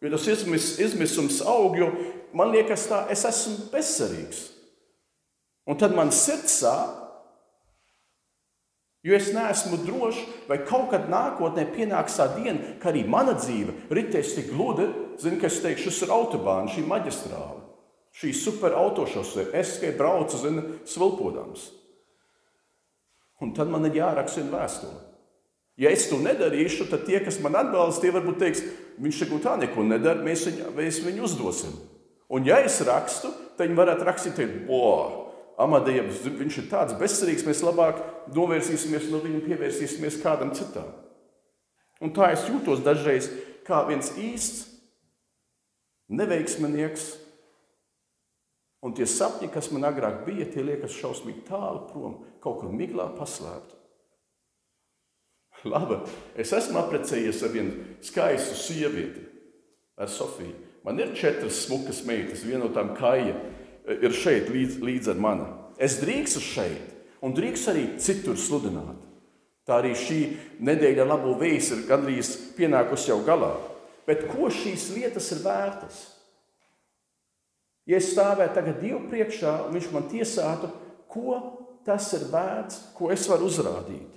jo 0.00 0.12
tas 0.12 0.28
izmis, 0.32 0.70
izmisums 0.80 1.42
aug, 1.44 1.76
jo 1.76 1.90
man 2.36 2.52
liekas, 2.54 2.88
tā 2.88 3.02
es 3.12 3.26
esmu 3.28 3.68
bezcerīgs. 3.72 4.46
Un 5.66 5.76
tad 5.80 5.92
man 5.96 6.12
sirds 6.14 6.62
sāp, 6.62 7.02
jo 9.06 9.14
es 9.14 9.28
neesmu 9.34 9.82
drošs, 9.84 10.22
vai 10.48 10.62
kaut 10.64 10.88
kad 10.94 11.10
nākotnē 11.12 11.66
pienāks 11.74 12.16
tā 12.18 12.30
diena, 12.38 12.76
ka 12.80 12.90
arī 12.90 13.04
mana 13.06 13.36
dzīve 13.36 13.92
ritēs 13.94 14.34
tik 14.38 14.52
gludi, 14.54 14.88
zinu, 15.20 15.40
ka 15.42 15.50
es 15.50 15.60
teikšu, 15.62 15.90
šis 15.90 16.06
ir 16.06 16.14
autobāna, 16.14 16.72
šī 16.72 16.86
maģistrāle, 16.88 17.60
šī 18.16 18.32
superautošose, 18.34 19.50
es 19.52 19.76
tikai 19.76 19.92
braucu, 19.98 20.40
zinu, 20.40 20.70
svilpodams. 20.88 21.68
Un 23.40 23.52
tad 23.56 23.68
man 23.68 23.84
ir 23.88 23.98
jāraksta 23.98 24.44
vēstule. 24.48 25.02
Ja 25.76 25.90
es 25.92 26.06
to 26.08 26.16
nedarīšu, 26.22 26.86
tad 26.88 27.04
tie, 27.04 27.18
kas 27.20 27.36
man 27.44 27.58
atbalsta, 27.60 28.06
tie 28.06 28.12
varbūt 28.14 28.38
teiks, 28.40 28.62
viņš 29.02 29.18
šeit 29.20 29.34
tā 29.44 29.58
neko 29.60 29.84
nedara, 29.84 30.24
mēs 30.24 30.46
viņu, 30.48 30.70
mēs 30.76 31.02
viņu 31.04 31.26
uzdosim. 31.28 31.74
Un 32.32 32.48
ja 32.48 32.62
es 32.64 32.78
rakstu, 32.86 33.28
tad 33.58 33.68
viņi 33.68 33.76
varētu 33.76 34.06
rakstīt, 34.08 34.40
o, 34.72 34.80
Amadejams, 35.60 36.22
viņš 36.36 36.56
ir 36.62 36.70
tāds 36.72 36.96
bezcerīgs, 37.00 37.44
mēs 37.48 37.62
labāk 37.64 38.00
novērsīsimies 38.36 39.10
no 39.12 39.20
viņa 39.24 39.38
un 39.38 39.44
pievērsīsimies 39.44 40.18
kādam 40.24 40.50
citam. 40.56 40.88
Un 42.00 42.12
tā 42.16 42.32
es 42.32 42.48
jūtos 42.48 42.82
dažreiz 42.84 43.28
kā 43.68 43.82
viens 43.88 44.10
īsts 44.20 44.66
neveiksminieks, 46.12 47.06
Un 48.86 48.94
tie 48.94 49.06
sapņi, 49.08 49.48
kas 49.50 49.70
man 49.74 49.88
agrāk 49.88 50.20
bija, 50.26 50.46
tie 50.46 50.62
liekas 50.62 50.94
šausmīgi 50.94 51.46
tālu 51.48 51.86
prom, 51.88 52.20
kaut 52.46 52.62
kur 52.62 52.70
miglā 52.74 53.08
paslēpti. 53.18 53.74
Labi, 55.66 55.98
es 56.38 56.52
esmu 56.54 56.78
apprecējies 56.78 57.42
ar 57.42 57.52
vienu 57.54 57.96
skaistu 58.04 58.54
sievieti, 58.60 59.24
ar 59.98 60.10
Sofiju. 60.12 60.54
Man 60.86 61.00
ir 61.02 61.16
četras 61.18 61.64
smukas 61.64 62.04
meitas, 62.06 62.44
viena 62.46 62.66
no 62.66 62.70
tām 62.74 62.92
kāja 62.94 63.34
ir 63.90 64.14
šeit 64.14 64.52
līdz, 64.52 64.78
līdz 64.84 65.10
ar 65.10 65.22
mani. 65.22 65.46
Es 65.82 65.98
drīkstu 65.98 66.42
šeit, 66.44 66.92
un 67.24 67.34
drīkstu 67.34 67.72
arī 67.72 67.86
citur 68.02 68.38
sludināt. 68.38 69.00
Tā 69.66 69.80
arī 69.80 69.96
šī 69.98 70.20
nedēļa 70.62 71.08
labo 71.08 71.34
vējas 71.40 71.72
ir 71.74 71.86
gandrīz 71.88 72.30
pienākusi 72.54 73.10
jau 73.10 73.18
galā. 73.26 73.56
Bet 74.06 74.28
ko 74.30 74.46
šīs 74.52 74.92
lietas 74.94 75.32
ir 75.34 75.42
vērtas? 75.42 76.04
Ja 77.86 77.98
es 77.98 78.12
stāvētu 78.12 78.54
tagad 78.54 78.78
Dievu 78.82 79.02
priekšā, 79.10 79.66
un 79.66 79.74
Viņš 79.74 79.90
man 79.94 80.06
tiesātu, 80.10 80.70
ko 81.10 81.65
tas 81.86 82.10
ir 82.18 82.26
vērts, 82.32 82.82
ko 82.96 83.12
es 83.14 83.24
varu 83.30 83.48
uzrādīt. 83.48 84.16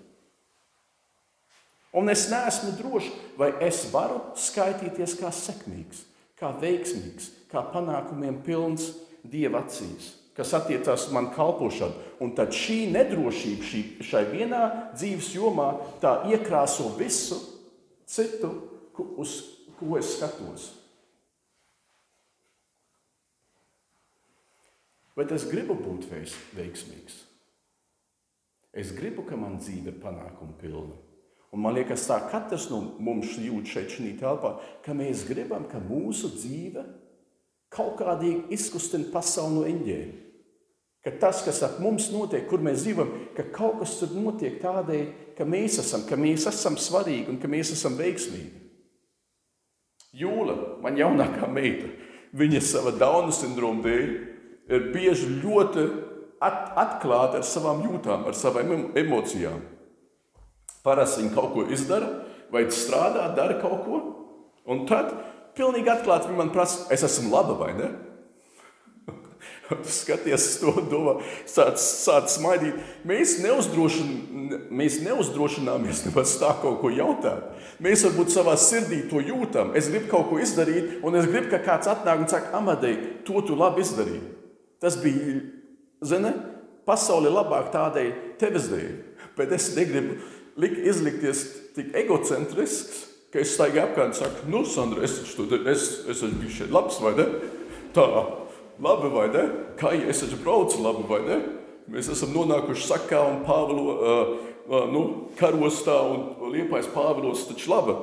Un 1.93 2.09
es 2.11 2.27
neesmu 2.29 2.75
drošs, 2.77 3.09
vai 3.37 3.49
es 3.65 3.83
varu 3.93 4.19
skaitīties 4.37 5.15
kā 5.17 5.31
sekmīgs, 5.33 6.03
kā 6.37 6.51
veiksmīgs, 6.61 7.31
kā 7.49 7.63
panākumiem 7.73 8.41
pilns 8.45 8.91
Dieva 9.19 9.59
acīs, 9.65 10.13
kas 10.37 10.53
attiecās 10.55 11.09
uz 11.09 11.13
manu 11.13 11.33
kalpošanu. 11.35 12.05
Un 12.23 12.31
tad 12.37 12.53
šī 12.55 12.85
nedrošība 12.93 13.65
šī, 13.67 13.81
šai 14.05 14.21
vienā 14.29 14.61
dzīves 14.93 15.33
jomā 15.35 15.73
iekrāso 16.31 16.93
visu 16.95 17.39
citu, 18.07 18.53
uz 19.19 19.35
ko 19.79 19.97
es 19.99 20.13
skatos. 20.15 20.69
Bet 25.19 25.33
es 25.35 25.43
gribu 25.51 25.75
būt 25.75 26.07
veiksmīgs. 26.55 27.25
Es 28.79 28.93
gribu, 28.95 29.25
ka 29.27 29.35
man 29.35 29.57
dzīve 29.59 29.91
ir 29.91 29.99
panākuma 29.99 30.55
pilna. 30.61 30.95
Un 31.51 31.63
man 31.63 31.73
liekas, 31.75 32.05
tā 32.07 32.19
katrs 32.29 32.69
no 32.69 32.79
mums 33.01 33.33
jūt 33.41 33.67
šeit, 33.67 33.91
šajā 33.91 34.15
telpā, 34.21 34.53
ka 34.85 34.93
mēs 34.95 35.25
gribam, 35.27 35.65
ka 35.67 35.81
mūsu 35.81 36.29
dzīve 36.35 36.85
kaut 37.73 37.97
kādīgi 37.99 38.53
izkustina 38.55 39.09
pasauli 39.11 39.55
no 39.57 39.65
eņģēļa. 39.67 40.17
Ka 41.05 41.13
tas, 41.15 41.41
kas 41.45 41.61
ap 41.63 41.77
mums 41.79 42.09
notiek, 42.11 42.43
kur 42.49 42.61
mēs 42.63 42.83
dzīvojam, 42.83 43.11
ka 43.37 43.45
kaut 43.55 43.79
kas 43.81 43.95
tur 44.01 44.11
notiek 44.17 44.59
tādēļ, 44.61 45.05
ka 45.37 45.47
mēs 45.47 45.79
esam, 45.81 46.03
ka 46.07 46.17
mēs 46.19 46.45
esam 46.51 46.75
svarīgi 46.79 47.31
un 47.31 47.39
ka 47.39 47.49
mēs 47.51 47.71
esam 47.75 47.95
veiksmīgi. 47.99 48.67
Jūla, 50.19 50.55
man 50.83 50.97
jaunākā 50.99 51.47
meita, 51.49 51.87
viņa 52.35 52.61
sava 52.65 52.91
Dauna 52.97 53.33
sindroma 53.33 53.85
dēļ 53.85 54.11
ir 54.69 54.87
bieži 54.93 55.29
ļoti 55.39 55.85
at, 56.41 56.73
atklāta 56.79 57.39
ar 57.39 57.47
savām 57.47 57.83
jūtām, 57.85 58.25
ar 58.27 58.37
savām 58.37 58.91
emocijām. 58.97 59.61
Parasti 60.85 61.23
viņi 61.23 61.33
kaut 61.35 61.53
ko 61.55 61.65
izdara, 61.71 62.09
vai 62.53 62.65
strādā, 62.73 63.27
dara 63.35 63.59
kaut 63.61 63.81
ko, 63.85 64.03
un 64.69 64.85
tad 64.89 65.11
pilnīgi 65.57 65.91
atklāti 65.91 66.29
viņi 66.29 66.39
man 66.39 66.53
prasa, 66.53 66.87
es 66.93 67.03
esmu 67.05 67.33
laba 67.33 67.57
vai 67.59 67.73
ne? 67.77 67.89
Skaties 69.99 70.47
to, 70.61 70.73
domā, 70.89 71.19
sāc, 71.49 71.77
sāc 71.77 72.31
smaidīt. 72.33 72.79
Mēs, 73.07 73.37
neuzdrošin, 73.43 74.09
mēs 74.73 74.99
neuzdrošināmies 75.05 76.03
nemaz 76.07 76.35
tā 76.41 76.55
kaut 76.63 76.79
ko 76.81 76.91
jautāt. 76.93 77.51
Mēs 77.83 78.03
varbūt 78.07 78.33
savā 78.33 78.55
sirdī 78.59 79.03
to 79.11 79.21
jūtam. 79.23 79.75
Es 79.77 79.91
gribu 79.91 80.09
kaut 80.11 80.29
ko 80.31 80.39
izdarīt, 80.41 80.99
un 81.05 81.19
es 81.19 81.29
gribu, 81.29 81.51
ka 81.53 81.61
kāds 81.63 81.91
atnāk 81.91 82.23
un 82.23 82.31
saka, 82.31 82.51
Amadei, 82.57 82.95
to 83.27 83.43
tu 83.45 83.57
labi 83.59 83.85
izdarīji. 83.85 84.23
Tas 84.81 84.97
bija, 84.99 85.37
zini, 86.05 86.33
pasaule 86.87 87.31
labāk 87.31 87.71
tādēļ 87.73 88.11
tevis 88.41 88.67
dēļ. 88.71 88.91
Bet 89.37 89.53
es 89.55 89.69
negribu 89.75 90.17
lik, 90.59 90.75
izlikties 90.89 91.45
tik 91.75 91.93
egocentrisks, 91.97 93.05
ka 93.33 93.41
es 93.43 93.53
staigāju 93.55 93.85
apkārt 93.85 94.11
un 94.11 94.17
saku, 94.17 94.49
nu, 94.49 94.63
Sandra, 94.65 95.05
es, 95.05 95.19
es, 95.21 95.35
es, 95.37 95.87
es 96.09 96.23
esmu 96.23 96.41
bijis 96.41 96.59
šeit 96.59 96.73
labs, 96.73 96.97
vai 97.03 97.13
ne? 97.19 97.27
Tā, 97.95 98.05
labi, 98.81 99.11
vai 99.13 99.27
ne? 99.33 99.45
Kā 99.79 99.93
ja 99.95 100.09
es 100.09 100.23
taču 100.23 100.39
braucu 100.41 100.81
labi, 100.83 101.05
vai 101.09 101.21
ne? 101.27 101.39
Mēs 101.89 102.09
esam 102.13 102.33
nonākuši 102.35 102.85
sakā 102.85 103.21
un 103.31 103.39
Pāvilo, 103.45 103.93
uh, 103.93 104.33
uh, 104.69 104.89
nu, 104.93 105.03
karostā 105.39 105.95
un 106.05 106.51
liepais 106.53 106.89
Pāvilos 106.93 107.47
taču 107.49 107.71
labi. 107.71 107.95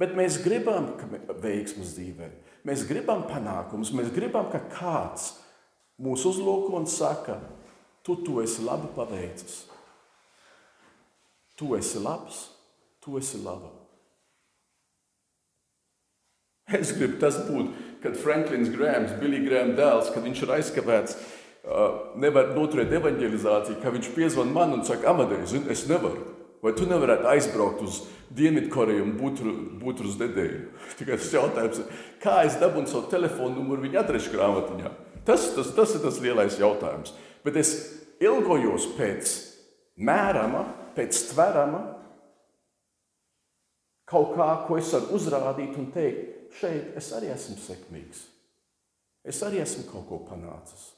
Bet 0.00 0.14
mēs 0.16 0.40
gribam 0.42 0.88
veiksmus 1.42 1.92
dzīvē. 1.94 2.28
Mēs 2.66 2.82
gribam 2.88 3.22
panākumus. 3.28 3.92
Mēs 3.94 4.08
gribam, 4.14 4.48
ka 4.50 4.58
kāds 4.72 5.28
mūs 6.02 6.24
uzlūko 6.28 6.74
un 6.78 6.88
saka, 6.90 7.38
tu 8.04 8.16
to 8.24 8.40
esi 8.42 8.64
labi 8.64 8.90
paveicis. 8.96 9.64
Tu 11.54 11.70
esi 11.78 12.02
labs, 12.02 12.48
tu 13.04 13.18
esi 13.18 13.38
laba. 13.44 13.70
Es 16.74 16.94
gribu 16.96 17.20
tas 17.20 17.36
būt, 17.46 17.70
kad 18.02 18.16
Franklins 18.18 18.70
Grāms, 18.72 19.12
Billy 19.20 19.42
Grāms 19.44 19.76
dēls, 19.78 20.10
kad 20.14 20.24
viņš 20.24 20.42
ir 20.42 20.52
aizkavēts, 20.56 21.18
nevar 22.20 22.50
noturēt 22.56 22.92
evanģelizāciju, 22.98 23.80
ka 23.80 23.92
viņš 23.92 24.10
piezvan 24.16 24.50
man 24.52 24.74
un 24.78 24.84
saka, 24.84 25.12
Amadei, 25.12 25.44
zini, 25.48 25.70
es 25.72 25.86
nevaru. 25.88 26.32
Vai 26.64 26.72
tu 26.76 26.86
nevarētu 26.88 27.28
aizbraukt 27.28 27.82
uz 27.84 28.00
Dienvidkoreju 28.34 29.04
un 29.04 29.10
būt, 29.18 29.42
būt 29.82 30.00
uz 30.04 30.16
dedēju? 30.20 30.62
Tikai 30.98 31.18
tas 31.20 31.32
jautājums 31.36 31.82
ir, 31.82 32.04
kā 32.24 32.40
es 32.48 32.56
dabūnu 32.60 32.88
savu 32.88 33.10
telefonu 33.12 33.58
numuru 33.58 33.84
viņa 33.84 34.00
adrešu 34.00 34.32
grāmatiņā? 34.32 34.92
Tas, 35.24 35.48
tas, 35.56 35.72
tas 35.76 35.94
ir 35.96 36.02
tas 36.04 36.20
lielais 36.20 36.58
jautājums. 36.60 37.14
Bet 37.44 37.56
es 37.60 37.72
ilgojos 38.22 38.90
pēc 38.98 39.32
mērama, 40.04 40.64
pēc 40.96 41.20
tverama, 41.30 41.82
kaut 44.08 44.34
kā, 44.36 44.48
ko 44.68 44.78
es 44.78 44.92
varu 44.94 45.16
uzrādīt 45.18 45.78
un 45.80 45.90
teikt, 45.94 46.52
šeit 46.60 46.96
es 46.98 47.10
arī 47.16 47.32
esmu 47.34 47.56
sekmīgs. 47.62 48.26
Es 49.24 49.40
arī 49.42 49.62
esmu 49.64 49.86
kaut 49.88 50.06
ko 50.10 50.20
panācis. 50.28 50.90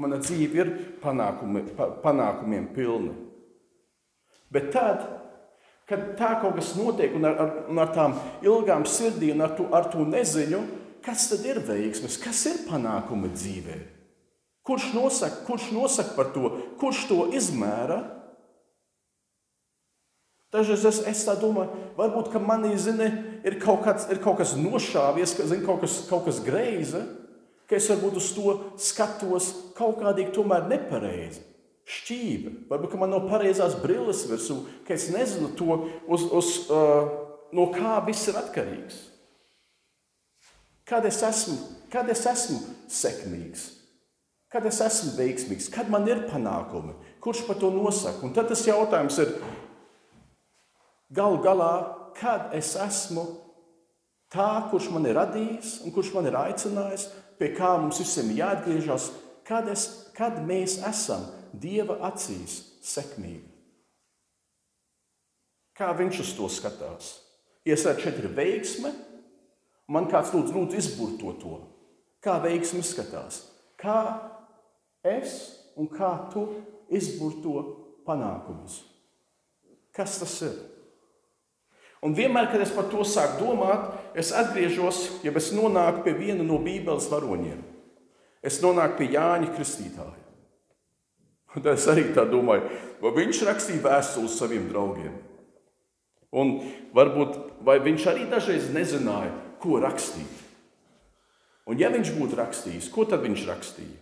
Mana 0.00 0.16
dzīve 0.22 0.62
ir 0.62 0.70
panākumi, 1.02 1.66
pa, 1.76 1.90
panākumiem 2.02 2.70
pilna. 2.74 3.12
Bet 4.52 4.70
tad, 4.72 5.04
kad 5.88 6.14
tā 6.16 6.32
kaut 6.40 6.56
kas 6.56 6.72
notiek 6.78 7.12
un 7.16 7.28
ar, 7.28 7.36
ar, 7.36 7.52
un 7.68 7.80
ar 7.82 7.92
tām 7.92 8.16
ilgām 8.44 8.86
sirdīm, 8.88 9.44
ar, 9.44 9.52
tu, 9.58 9.68
ar 9.68 9.90
to 9.92 10.06
neziņu, 10.08 10.62
kas 11.04 11.28
tad 11.30 11.44
ir 11.48 11.60
veiksmes, 11.66 12.18
kas 12.22 12.44
ir 12.50 12.64
panākumi 12.68 13.32
dzīvē? 13.34 13.78
Kurš 14.62 14.92
nosaka, 14.94 15.42
kurš 15.46 15.70
nosaka 15.74 16.14
par 16.16 16.30
to, 16.34 16.50
kurš 16.78 17.06
to 17.10 17.24
izmēra? 17.34 18.02
Dažreiz 20.52 20.84
es, 20.84 21.00
es 21.08 21.22
tā 21.26 21.34
domāju, 21.40 21.72
varbūt 21.96 22.34
manī 22.44 22.74
zini, 22.78 23.08
ir, 23.42 23.56
kaut 23.62 23.82
kāds, 23.86 24.04
ir 24.12 24.20
kaut 24.22 24.36
kas 24.42 24.52
nošāvies, 24.60 25.32
ka, 25.38 25.46
zini, 25.48 25.64
kaut, 25.64 25.80
kas, 25.82 26.02
kaut 26.10 26.26
kas 26.28 26.42
greizi, 26.44 27.00
ka 27.66 27.78
es 27.78 27.88
varbūt 27.88 28.20
uz 28.20 28.28
to 28.36 28.58
skatos 28.76 29.48
kaut 29.78 30.02
kādīgi 30.04 30.34
tomēr 30.36 30.68
nepareizi 30.68 31.40
šķība. 31.88 32.52
Varbūt 32.70 32.98
man 33.00 33.10
nav 33.16 33.26
pareizās 33.30 33.74
brilles 33.82 34.26
virsū, 34.30 34.60
ka 34.86 34.94
es 34.94 35.08
nezinu 35.10 35.50
to, 35.58 35.78
uz, 36.06 36.28
uz, 36.30 36.52
uh, 36.70 37.08
no 37.56 37.66
kā 37.74 37.96
viss 38.06 38.28
ir 38.30 38.38
atkarīgs. 38.38 39.00
Kad 40.88 41.06
es 41.06 41.20
esmu, 41.22 41.56
kad 41.92 42.08
es 42.10 42.24
esmu 42.26 42.58
sekmīgs, 42.90 43.68
kad 44.52 44.66
es 44.68 44.80
esmu 44.84 45.14
veiksmīgs, 45.16 45.70
kad 45.72 45.90
man 45.92 46.08
ir 46.08 46.26
panākumi, 46.28 46.96
kurš 47.22 47.44
par 47.46 47.60
to 47.60 47.70
nosaka. 47.72 48.24
Un 48.26 48.34
tad 48.36 48.50
tas 48.50 48.64
jautājums 48.66 49.18
ir, 49.22 49.36
galu 51.14 51.40
galā, 51.44 51.72
kad 52.18 52.52
es 52.56 52.74
esmu 52.76 53.24
tā, 54.32 54.68
kurš 54.72 54.90
man 54.92 55.06
ir 55.08 55.16
radījis 55.20 55.78
un 55.86 55.94
kurš 55.94 56.12
man 56.16 56.28
ir 56.28 56.36
aicinājis, 56.40 57.08
pie 57.38 57.52
kā 57.56 57.74
mums 57.80 58.00
visiem 58.02 58.34
jāatgriežas, 58.36 59.10
kad, 59.48 59.68
es, 59.72 59.88
kad 60.16 60.40
mēs 60.46 60.80
esam 60.88 61.28
Dieva 61.52 61.98
acīs 62.08 62.62
sekmīgi. 62.80 63.44
Kā 65.76 65.90
viņš 65.96 66.20
uz 66.24 66.30
to 66.36 66.48
skatās? 66.52 67.10
Iesēt 67.68 68.00
šeit 68.00 68.20
ir 68.22 68.30
veiksme, 68.32 68.92
man 69.92 70.08
kāds 70.10 70.32
lūdzu, 70.34 70.54
lūdzu 70.56 70.78
izburto 70.80 71.34
to. 71.40 71.58
Kā 72.22 72.38
veiksme 72.42 72.80
izskatās? 72.80 73.42
Kā 73.80 73.98
es 75.04 75.36
un 75.76 75.90
kā 75.90 76.12
tu 76.32 76.46
izburto 76.92 77.56
panākumus? 78.06 78.80
Kas 79.92 80.20
tas 80.22 80.36
ir? 80.46 80.54
Un 82.02 82.16
vienmēr, 82.18 82.48
kad 82.50 82.62
es 82.64 82.72
par 82.74 82.88
to 82.90 83.04
sāku 83.06 83.44
domāt, 83.44 83.92
es 84.18 84.32
atgriežos, 84.34 85.04
ja 85.22 85.30
es 85.38 85.52
nonāku 85.54 86.02
pie 86.06 86.16
viena 86.18 86.42
no 86.46 86.58
Bībeles 86.62 87.06
varoņiem. 87.12 87.60
Es 88.42 88.58
nonāku 88.62 89.02
pie 89.02 89.12
Jāņa 89.14 89.52
Kristītāja. 89.54 90.18
Un 91.52 91.62
tad 91.62 91.76
es 91.76 91.86
arī 91.90 92.08
tā 92.16 92.24
domāju, 92.26 92.64
vai 93.02 93.12
viņš 93.20 93.42
rakstīja 93.46 93.84
vēstules 93.84 94.34
saviem 94.40 94.66
draugiem. 94.70 95.14
Un 96.32 96.54
varbūt 96.96 97.36
viņš 97.62 98.06
arī 98.08 98.24
dažreiz 98.30 98.70
nezināja, 98.72 99.34
ko 99.62 99.78
rakstīt. 99.82 100.40
Un 101.70 101.78
ja 101.78 101.92
viņš 101.92 102.10
būtu 102.16 102.38
rakstījis, 102.38 102.90
ko 102.90 103.06
tad 103.06 103.22
viņš 103.22 103.44
rakstīja? 103.46 103.98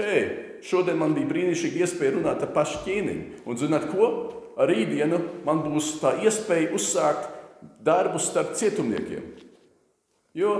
Hei, 0.00 0.22
šodien 0.64 0.96
man 0.96 1.12
bija 1.12 1.28
brīnišķīga 1.28 1.84
iespēja 1.84 2.14
runāt 2.14 2.40
ar 2.40 2.52
pašu 2.54 2.80
ķēniņu. 2.86 3.42
Un 3.44 3.60
zināt 3.60 3.90
ko? 3.92 4.08
Rītdienu 4.56 5.18
man 5.46 5.60
būs 5.64 5.98
tā 6.00 6.14
iespēja 6.24 6.72
uzsākt 6.76 7.28
darbu 7.84 8.20
starp 8.20 8.56
cietumniekiem. 8.56 9.28
Jo 10.36 10.56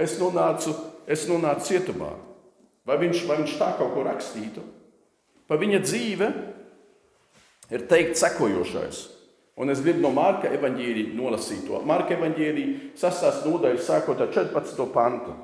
es 0.00 0.16
nonācu, 0.20 0.74
es 1.08 1.26
nonācu 1.28 1.68
cietumā. 1.68 2.10
Vai 2.88 2.96
viņš, 3.04 3.24
vai 3.28 3.38
viņš 3.42 3.56
tā 3.60 3.70
kaut 3.78 3.92
ko 3.94 4.04
rakstītu? 4.06 4.64
Par 5.48 5.60
viņa 5.60 5.82
dzīve 5.84 6.28
ir 7.70 7.84
teikt 7.90 8.20
sekojošais. 8.20 9.02
Un 9.60 9.68
es 9.68 9.82
gribu 9.84 10.00
no 10.06 10.10
Marka 10.16 10.48
evaņģēlīja 10.56 11.12
nolasīt 11.18 11.66
to. 11.68 11.82
Marka 11.84 12.14
evaņģēlīja 12.16 12.94
sastāvs 12.96 13.42
nodaļa 13.44 13.82
sākot 13.84 14.22
ar 14.24 14.30
14. 14.32 14.86
pantu. 14.94 15.34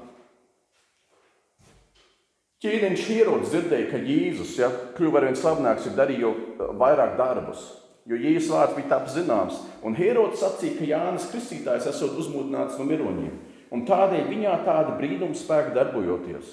Ķīniņš 2.65 3.03
Hierods 3.11 3.51
dzirdēja, 3.53 3.91
ka 3.91 3.99
Jēzus 4.01 4.55
ja, 4.57 4.71
kļuva 4.97 5.21
ar 5.21 5.27
vien 5.29 5.37
slavenāks, 5.37 5.91
ir 5.91 5.99
darījis 5.99 6.63
vairāk 6.81 7.19
darbus. 7.19 7.67
jo 8.07 8.17
Jēzus 8.17 8.53
vārds 8.55 8.77
bija 8.77 8.89
taps 8.95 9.17
zināms, 9.19 9.59
un 9.83 9.97
Herods 9.99 10.41
sacīja, 10.41 10.79
ka 10.79 10.87
Jānis 10.87 11.27
Kristītājs 11.33 11.89
esot 11.91 12.15
uzmodināts 12.17 12.79
no 12.79 12.87
miroņiem, 12.87 13.33
un 13.75 13.83
tādēļ 13.85 14.29
viņā 14.31 14.53
tāda 14.65 14.95
brīnuma 14.97 15.35
spēka 15.35 15.75
darbojoties. 15.75 16.53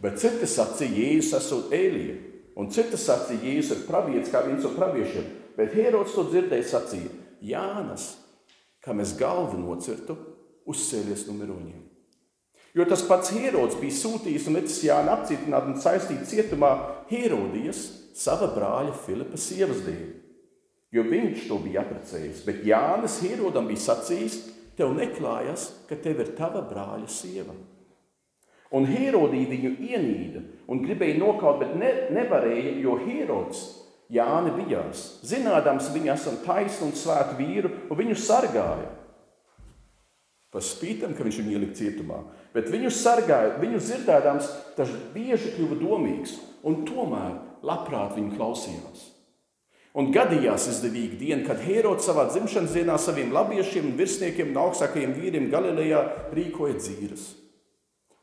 Bet 0.00 0.20
citi 0.20 0.46
sacīja, 0.46 0.92
Jēzus 0.92 1.38
esot 1.40 1.72
Ēlija, 1.74 2.18
un 2.60 2.68
citi 2.70 3.00
sacīja, 3.00 3.40
Jēzus 3.48 3.78
ir 3.78 3.86
pravietis 3.88 4.32
kā 4.32 4.44
viens 4.44 4.62
no 4.62 4.74
praviešiem, 4.76 5.39
bet 5.56 5.74
Herods 5.76 6.16
to 6.16 6.26
dzirdēja 6.28 6.66
sacīja, 6.72 7.12
Jānis, 7.40 8.12
kam 8.84 9.00
es 9.02 9.14
galvu 9.18 9.58
nocirtu, 9.60 10.16
uzsēlies 10.70 11.26
no 11.28 11.36
miroņiem. 11.38 11.86
Jo 12.76 12.86
tas 12.86 13.02
pats 13.02 13.32
Herods 13.34 13.78
bija 13.80 13.96
sūtījis 13.96 14.46
un 14.46 14.60
licis 14.60 14.84
Jānu 14.86 15.10
apcietināt 15.16 15.66
un 15.66 15.80
saistīt 15.82 16.22
cietumā 16.30 16.70
Herodijas 17.10 17.82
sava 18.14 18.50
brāļa 18.54 18.94
Filipa 19.06 19.40
sievas 19.40 19.82
dēļ. 19.86 20.06
Jo 20.94 21.02
viņš 21.06 21.48
to 21.48 21.58
bija 21.62 21.82
apprecējis, 21.84 22.44
bet 22.46 22.62
Jānis 22.66 23.20
Herodam 23.24 23.66
bija 23.70 23.82
sacījis, 23.88 24.38
tev 24.78 24.94
neklājas, 24.96 25.68
ka 25.88 25.98
tev 25.98 26.22
ir 26.22 26.32
tava 26.38 26.62
brāļa 26.66 27.10
sieva. 27.10 27.54
Un 28.74 28.86
Herodija 28.86 29.50
viņu 29.50 29.74
ienīda 29.82 30.42
un 30.70 30.82
gribēja 30.84 31.18
nokaut, 31.18 31.58
bet 31.62 31.74
ne, 31.78 31.90
nevarēja, 32.14 32.76
jo 32.84 32.96
Herods 33.02 33.64
Jāni 34.10 34.50
bijās. 34.56 35.20
Zinādams, 35.26 35.92
viņa 35.94 36.16
esam 36.16 36.40
taisnu 36.42 36.88
un 36.88 36.96
svētu 36.98 37.36
vīru, 37.38 37.70
un 37.90 37.98
viņu 38.00 38.16
sargāja. 38.18 38.88
Par 40.50 40.64
spītam, 40.66 41.14
ka 41.14 41.22
viņš 41.22 41.38
viņu 41.38 41.54
ielika 41.54 41.78
cietumā. 41.78 42.24
Bet 42.50 42.72
viņu 42.72 42.90
sargāja, 42.90 43.54
viņu 43.62 43.78
dzirdēdams, 43.78 44.50
tas 44.74 44.90
bieži 45.14 45.54
kļuva 45.54 45.78
domīgs, 45.78 46.34
un 46.66 46.82
tomēr 46.88 47.38
labprāt 47.62 48.16
viņu 48.18 48.34
klausījās. 48.34 49.06
Un 49.94 50.12
gadījās 50.14 50.68
izdevīga 50.70 51.16
diena, 51.18 51.44
kad 51.46 51.62
Herods 51.64 52.06
savā 52.06 52.28
dzimšanas 52.30 52.74
dienā 52.76 52.98
saviem 52.98 53.32
labiešiem 53.34 53.88
un 53.88 53.96
virsniekiem 53.98 54.52
un 54.52 54.60
augstākajiem 54.62 55.14
vīriem 55.16 55.48
Galilejā 55.50 56.02
rīkoja 56.34 56.76
dzīves. 56.78 57.24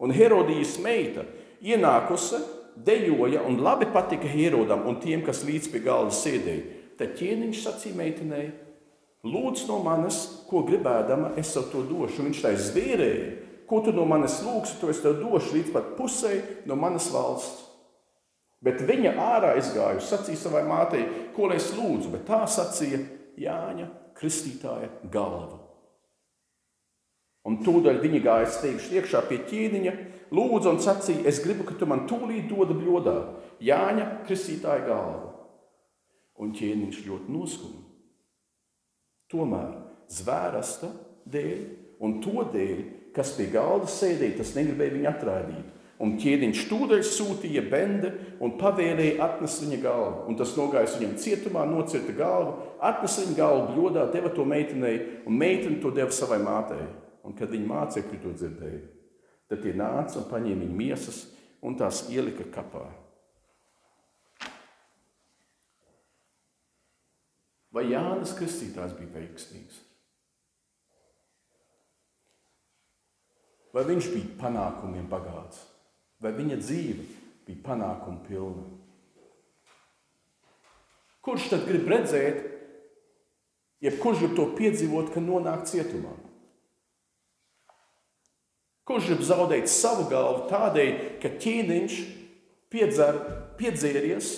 Un 0.03 0.13
Herodijas 0.15 0.77
meita 0.84 1.25
ienākusi, 1.63 2.39
dejoja 2.86 3.44
un 3.48 3.62
labi 3.64 3.88
patika 3.94 4.30
Herodam 4.30 4.86
un 4.90 5.00
tiem, 5.02 5.24
kas 5.26 5.46
līdz 5.48 5.72
pie 5.74 5.84
galda 5.86 6.14
sēdēja. 6.16 6.76
Tad 6.98 7.14
ķēniņš 7.20 7.60
sacīja 7.62 7.98
meitenei, 7.98 8.48
Lūdz 9.28 9.66
no 9.68 9.80
manis, 9.84 10.18
ko 10.48 10.62
gribēdama, 10.68 11.34
es 11.40 11.52
tev 11.56 11.68
to 11.72 11.84
došu. 11.88 12.24
Viņš 12.28 12.42
tai 12.44 12.54
zvērēja, 12.62 13.30
ko 13.70 13.82
tu 13.84 13.94
no 13.96 14.06
manis 14.08 14.40
lūgsi, 14.46 14.78
to 14.80 14.92
es 14.94 15.02
tev 15.04 15.18
došu 15.24 15.58
līdz 15.58 15.74
pat 15.74 15.96
pusē 15.98 16.34
no 16.70 16.78
manas 16.80 17.10
valsts. 17.14 17.66
Bet 18.64 18.82
viņa 18.88 19.14
ārā 19.22 19.54
izgāja, 19.60 20.02
sacīja 20.02 20.40
savai 20.48 20.64
mātei, 20.66 21.04
ko 21.36 21.50
lai 21.50 21.60
es 21.60 21.70
lūdzu, 21.78 22.14
bet 22.14 22.26
tā 22.30 22.42
sacīja 22.50 23.04
Jāņa 23.38 23.90
Kristītāja 24.18 24.90
galva. 25.14 25.67
Un 27.48 27.62
tūdaļ 27.63 28.01
viņa 28.04 28.22
gāja 28.25 28.48
steigšļi 28.51 29.00
iekšā 29.00 29.24
pie 29.30 29.39
ķīniņa, 29.48 29.94
lūdza 30.36 30.74
un 30.74 30.82
sacīja, 30.84 31.24
es 31.30 31.39
gribu, 31.44 31.63
ka 31.68 31.77
tu 31.80 31.88
man 31.88 32.04
tūlīt 32.10 32.50
dod 32.51 32.74
bļodā 32.75 33.18
Jāņa 33.63 34.08
Kristītāja 34.27 34.84
galvu. 34.89 35.32
Un 36.44 36.51
ķīniņš 36.54 37.00
ļoti 37.08 37.34
noskuma. 37.34 37.86
Tomēr 39.32 39.72
zvērsta 40.13 40.92
dēļ 41.32 41.63
un 42.04 42.20
to 42.24 42.44
dēļ, 42.51 42.84
kas 43.16 43.34
pie 43.39 43.48
galda 43.56 43.89
sēdēja, 43.89 44.38
tas 44.44 44.54
negribēja 44.60 44.98
viņu 44.98 45.10
atraidīt. 45.10 45.74
Un 46.04 46.13
ķēniņš 46.22 46.68
tūdaļ 46.70 47.01
sūtīja 47.10 47.63
bende 47.72 48.12
un 48.44 48.54
pavēlēja 48.60 49.18
atnest 49.25 49.63
viņa 49.63 49.80
galvu. 49.82 50.27
Un 50.30 50.38
tas 50.38 50.54
nogājis 50.60 51.00
viņam 51.00 51.16
cietumā, 51.24 51.63
nocirta 51.66 52.13
galvu, 52.13 52.54
atnesa 52.86 53.24
viņa 53.24 53.38
galvu 53.39 53.72
bļodā, 53.72 54.06
deva 54.13 54.30
to 54.36 54.45
meitenei, 54.45 55.00
un 55.26 55.39
meitene 55.39 55.82
to 55.82 55.89
deva 55.95 56.13
savai 56.13 56.38
mātei. 56.43 56.86
Un 57.28 57.36
kad 57.36 57.52
viņa 57.52 57.68
mācekļi 57.68 58.22
to 58.24 58.32
dzirdēja, 58.38 58.86
tad 59.52 59.60
tie 59.63 59.74
nāca 59.76 60.22
un 60.22 60.30
paņēma 60.30 60.63
viņa 60.63 60.78
miesas 60.80 61.26
un 61.66 61.76
tās 61.80 62.06
ielika 62.13 62.46
kapā. 62.54 62.86
Vai 67.76 67.84
Jānis 67.92 68.32
Kristītājs 68.38 68.96
bija 68.98 69.12
veiksmīgs? 69.20 69.84
Vai 73.76 73.84
viņš 73.86 74.08
bija 74.13 74.38
panākumiem 74.40 75.06
bagāts, 75.12 75.60
vai 76.24 76.32
viņa 76.34 76.58
dzīve 76.63 77.04
bija 77.46 77.63
panākumu 77.68 78.24
pilna? 78.26 78.63
Kurš 81.28 81.50
tad 81.52 81.68
grib 81.68 81.92
redzēt, 81.92 82.40
jebkurš 83.84 84.24
grib 84.24 84.40
to 84.40 84.48
piedzīvot, 84.58 85.12
ka 85.13 85.22
nonāk 85.22 85.68
cietumā? 85.68 86.16
Kurš 88.88 89.10
grib 89.12 89.23
zaudēt 89.28 89.71
savu 89.71 90.08
galvu 90.12 90.45
tādēļ, 90.52 90.91
ka 91.21 91.34
ķīniņš 91.43 91.97
piedzer, 92.71 93.17
piedzēries 93.60 94.30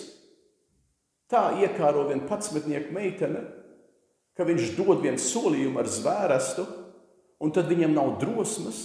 Tā 1.30 1.52
iekāro 1.62 2.08
viena 2.10 2.26
patsmetnieka 2.26 2.90
meitene, 2.94 3.44
ka 4.34 4.46
viņš 4.48 4.72
dod 4.80 5.04
vienu 5.04 5.22
solījumu 5.22 5.78
ar 5.78 5.90
zvērestu, 5.90 6.66
un 7.40 7.54
tad 7.54 7.70
viņam 7.70 7.94
nav 7.94 8.16
drosmes 8.24 8.80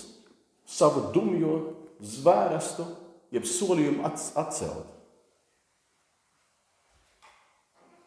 savu 0.68 1.08
dumjo 1.14 1.54
zvērestu, 2.04 2.84
jeb 3.32 3.48
solījumu 3.48 4.04
atcelt. 4.04 4.90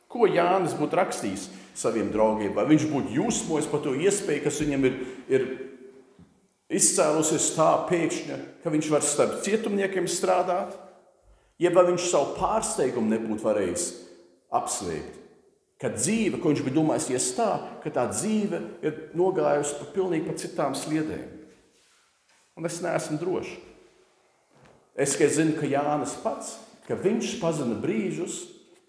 Ko 0.08 0.30
Jānis 0.30 0.78
būtu 0.78 0.96
rakstījis 0.96 1.50
saviem 1.76 2.14
draugiem? 2.14 2.54
Vai 2.56 2.68
viņš 2.70 2.86
būtu 2.94 3.18
jūsmojis 3.18 3.68
par 3.72 3.82
to 3.84 3.96
iespēju, 3.98 4.46
kas 4.46 4.62
viņam 4.62 4.86
ir, 4.88 5.02
ir 5.28 5.48
izcēlusies 6.74 7.54
tā 7.56 7.70
pēkšņi, 7.90 8.40
ka 8.64 8.74
viņš 8.74 8.90
var 8.92 9.06
starp 9.06 9.40
cietumniekiem 9.46 10.10
strādāt? 10.12 10.76
Jeb 11.58 11.78
viņš 11.78 12.10
savu 12.12 12.36
pārsteigumu 12.38 13.10
nebūtu 13.16 13.46
varējis 13.48 13.88
apsveikt. 14.54 15.16
Ka 15.82 15.92
dzīve, 15.94 16.40
ko 16.42 16.52
viņš 16.52 16.62
bija 16.66 16.76
domājis, 16.76 17.08
ies 17.14 17.32
tā, 17.38 17.50
ka 17.84 17.94
tā 17.94 18.08
dzīve 18.10 18.60
ir 18.86 19.00
nogājusi 19.18 19.78
pa 19.78 19.90
pilnīgi 19.94 20.26
pa 20.26 20.38
citām 20.42 20.78
sliedēm. 20.78 21.26
Un 22.58 22.66
es 22.66 22.80
neesmu 22.82 23.20
drošs. 23.22 23.58
Es 24.98 25.14
tikai 25.14 25.30
zinu, 25.30 25.54
ka 25.60 25.70
Jānis 25.70 26.16
pats, 26.24 26.56
ka 26.90 26.98
viņš 26.98 27.36
pazina 27.42 27.78
brīžus, 27.78 28.40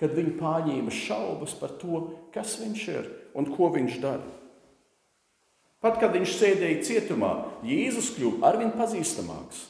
kad 0.00 0.14
viņu 0.16 0.38
pārņēma 0.40 0.94
šaubas 0.94 1.52
par 1.58 1.74
to, 1.80 2.00
kas 2.32 2.56
viņš 2.62 2.84
ir 2.94 3.10
un 3.36 3.50
ko 3.52 3.68
viņš 3.74 3.98
dara. 4.00 4.24
Pat 5.84 6.00
kad 6.02 6.14
viņš 6.16 6.32
sēdēja 6.34 6.84
cietumā, 6.86 7.32
Jēzus 7.66 8.10
kļuva 8.16 8.48
arvien 8.50 8.72
pazīstamāks. 8.74 9.60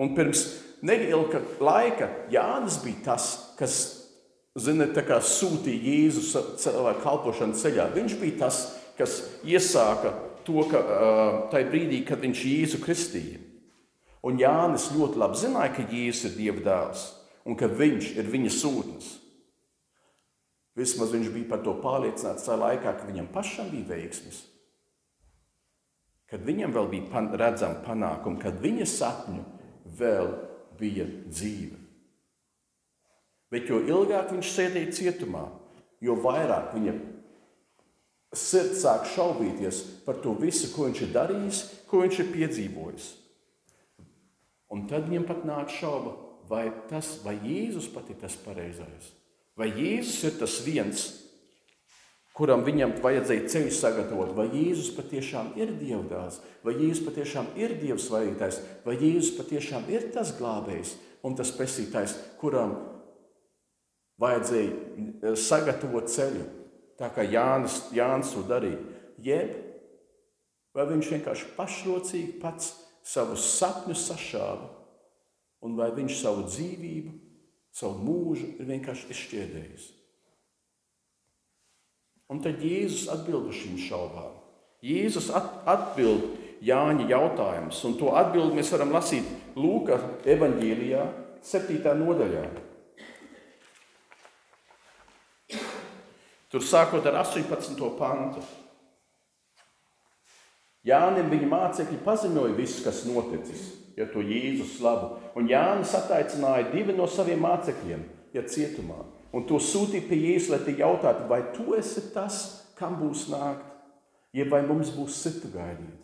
Un 0.00 0.14
pirms 0.16 0.46
neilga 0.82 1.42
laika 1.62 2.08
Jānis 2.32 2.80
bija 2.82 3.12
tas, 3.12 3.28
kas 3.58 3.76
zina, 4.58 4.88
sūtīja 4.88 5.82
Jēzu 5.84 6.24
savā 6.62 6.94
kalpošanas 7.02 7.62
ceļā. 7.62 7.90
Viņš 7.94 8.16
bija 8.22 8.38
tas, 8.46 8.62
kas 8.98 9.20
iesāka 9.44 10.14
to, 10.46 10.64
ka 10.70 10.80
tajā 11.52 11.68
brīdī, 11.70 12.04
kad 12.08 12.24
viņš 12.24 12.46
Jēzu 12.48 12.80
kristīja. 12.84 13.42
Un 14.24 14.40
Jānis 14.40 14.88
ļoti 14.96 15.20
labi 15.20 15.42
zināja, 15.42 15.74
ka 15.76 15.84
Jēzus 15.92 16.30
ir 16.30 16.38
Dieva 16.38 16.64
dēls 16.64 17.04
un 17.44 17.58
ka 17.60 17.68
viņš 17.68 18.14
ir 18.16 18.32
viņa 18.32 18.52
sūtnis. 18.56 19.10
Vismaz 20.74 21.12
viņš 21.14 21.30
bija 21.30 21.50
par 21.52 21.62
to 21.62 21.76
pārliecināts 21.82 22.46
tajā 22.48 22.58
laikā, 22.58 22.96
kad 22.98 23.06
viņam 23.06 23.30
pašam 23.34 23.70
bija 23.70 23.92
veiksmis. 23.92 24.42
Kad 26.30 26.42
viņam 26.42 26.74
vēl 26.74 26.90
bija 26.90 27.22
redzama 27.38 27.78
panākuma, 27.84 28.40
kad 28.42 28.58
viņa 28.62 28.86
sapņu 28.90 29.44
vēl 29.98 30.32
bija 30.80 31.06
dzīve. 31.28 31.78
Bet 33.54 33.68
jo 33.70 33.78
ilgāk 33.86 34.32
viņš 34.34 34.50
sēdēja 34.50 34.94
cietumā, 34.96 35.44
jo 36.02 36.16
vairāk 36.18 36.72
viņa 36.74 36.94
sirds 38.34 38.82
sāk 38.82 39.06
šaubīties 39.14 39.80
par 40.06 40.18
to 40.24 40.34
visu, 40.40 40.72
ko 40.74 40.88
viņš 40.88 41.02
ir 41.06 41.12
darījis, 41.14 41.60
ko 41.86 42.02
viņš 42.02 42.18
ir 42.24 42.32
piedzīvojis. 42.34 43.10
Un 44.74 44.88
tad 44.90 45.06
viņam 45.06 45.28
pat 45.28 45.44
nāca 45.46 45.76
šauba, 45.76 46.16
vai, 46.50 46.64
tas, 46.90 47.20
vai 47.22 47.36
Jēzus 47.44 47.86
pat 47.94 48.10
ir 48.10 48.18
tas 48.18 48.34
pareizais, 48.42 49.12
vai 49.58 49.70
Jēzus 49.70 50.24
ir 50.28 50.38
tas 50.40 50.56
viens, 50.64 51.04
kuram 52.34 52.64
viņam 52.66 52.96
vajadzēja 53.02 53.50
ceļu 53.52 53.74
sagatavot, 53.74 54.32
vai 54.34 54.48
Jēzus 54.50 54.90
patiešām 54.96 55.52
ir 55.60 55.74
Dievdārs, 55.78 56.40
vai 56.66 56.74
Jēzus 56.80 57.04
patiešām 57.06 57.52
ir 57.60 57.76
Dievs 57.78 58.08
vaītājs, 58.10 58.60
vai 58.86 58.96
Jēzus 58.98 59.36
patiešām 59.38 59.86
ir 59.94 60.10
tas 60.14 60.34
glābējs 60.38 60.96
un 61.24 61.36
tas 61.38 61.52
pesītājs, 61.54 62.16
kuram 62.40 62.74
vajadzēja 64.20 64.70
eh, 64.70 65.36
sagatavot 65.38 66.10
ceļu, 66.10 66.44
tā 67.00 67.10
kā 67.14 67.24
Jānis, 67.26 67.80
Jānis 67.94 68.34
to 68.34 68.44
darīja. 68.48 68.82
Jeb, 69.24 69.54
vai 70.74 70.86
viņš 70.90 71.10
vienkārši 71.14 71.52
pašrocīgi 71.56 72.38
pats 72.42 72.72
savus 73.06 73.46
sapņus 73.58 74.08
sašāva, 74.10 74.68
un 75.64 75.78
vai 75.78 75.90
viņš 75.96 76.18
savu 76.18 76.48
dzīvību, 76.48 77.14
savu 77.74 77.98
mūžu 78.06 78.54
ir 78.54 78.70
vienkārši 78.70 79.10
izšķiedējis. 79.10 79.90
Un 82.32 82.40
tad 82.44 82.62
Jēzus 82.64 83.10
atbild 83.12 83.50
uz 83.50 83.58
šīm 83.60 83.76
šaubām. 83.82 84.40
Jēzus 84.84 85.30
atbild 85.34 86.30
Jāņa 86.64 87.08
jautājumus, 87.10 87.82
un 87.84 87.96
to 88.00 88.14
atbildi 88.16 88.56
mēs 88.56 88.70
varam 88.72 88.94
lasīt 88.94 89.26
Lūkas 89.58 90.04
evanģīlijā, 90.32 91.02
7. 91.44 91.92
nodaļā. 92.00 92.44
Tur 96.54 96.64
sākot 96.64 97.04
ar 97.10 97.18
18. 97.20 97.76
pantu. 97.98 98.40
Jānim 100.86 101.28
viņa 101.32 101.48
mācekļi 101.50 102.00
paziņoja 102.04 102.56
visu, 102.56 102.82
kas 102.86 103.02
noticis, 103.08 103.64
ja 103.98 104.06
to 104.10 104.22
Jēzus 104.24 104.78
slavu. 104.78 105.14
Un 105.38 105.48
Jānis 105.50 105.94
ataicināja 105.98 106.70
divi 106.72 106.96
no 106.96 107.06
saviem 107.10 107.42
mācekļiem, 107.44 108.04
ja 108.34 108.44
cietumā. 108.48 109.00
Un 109.34 109.46
to 109.48 109.58
sūtīja 109.62 110.08
pie 110.08 110.20
Jēzus, 110.20 110.50
lai 110.52 110.60
te 110.66 110.76
jautātu, 110.78 111.28
vai 111.30 111.40
tu 111.56 111.74
esi 111.78 112.08
tas, 112.14 112.42
kam 112.78 112.98
būs 113.00 113.28
nākt, 113.32 113.66
jeb 114.34 114.50
vai 114.50 114.62
mums 114.66 114.92
būs 114.94 115.22
citu 115.22 115.50
gaidīt. 115.54 116.00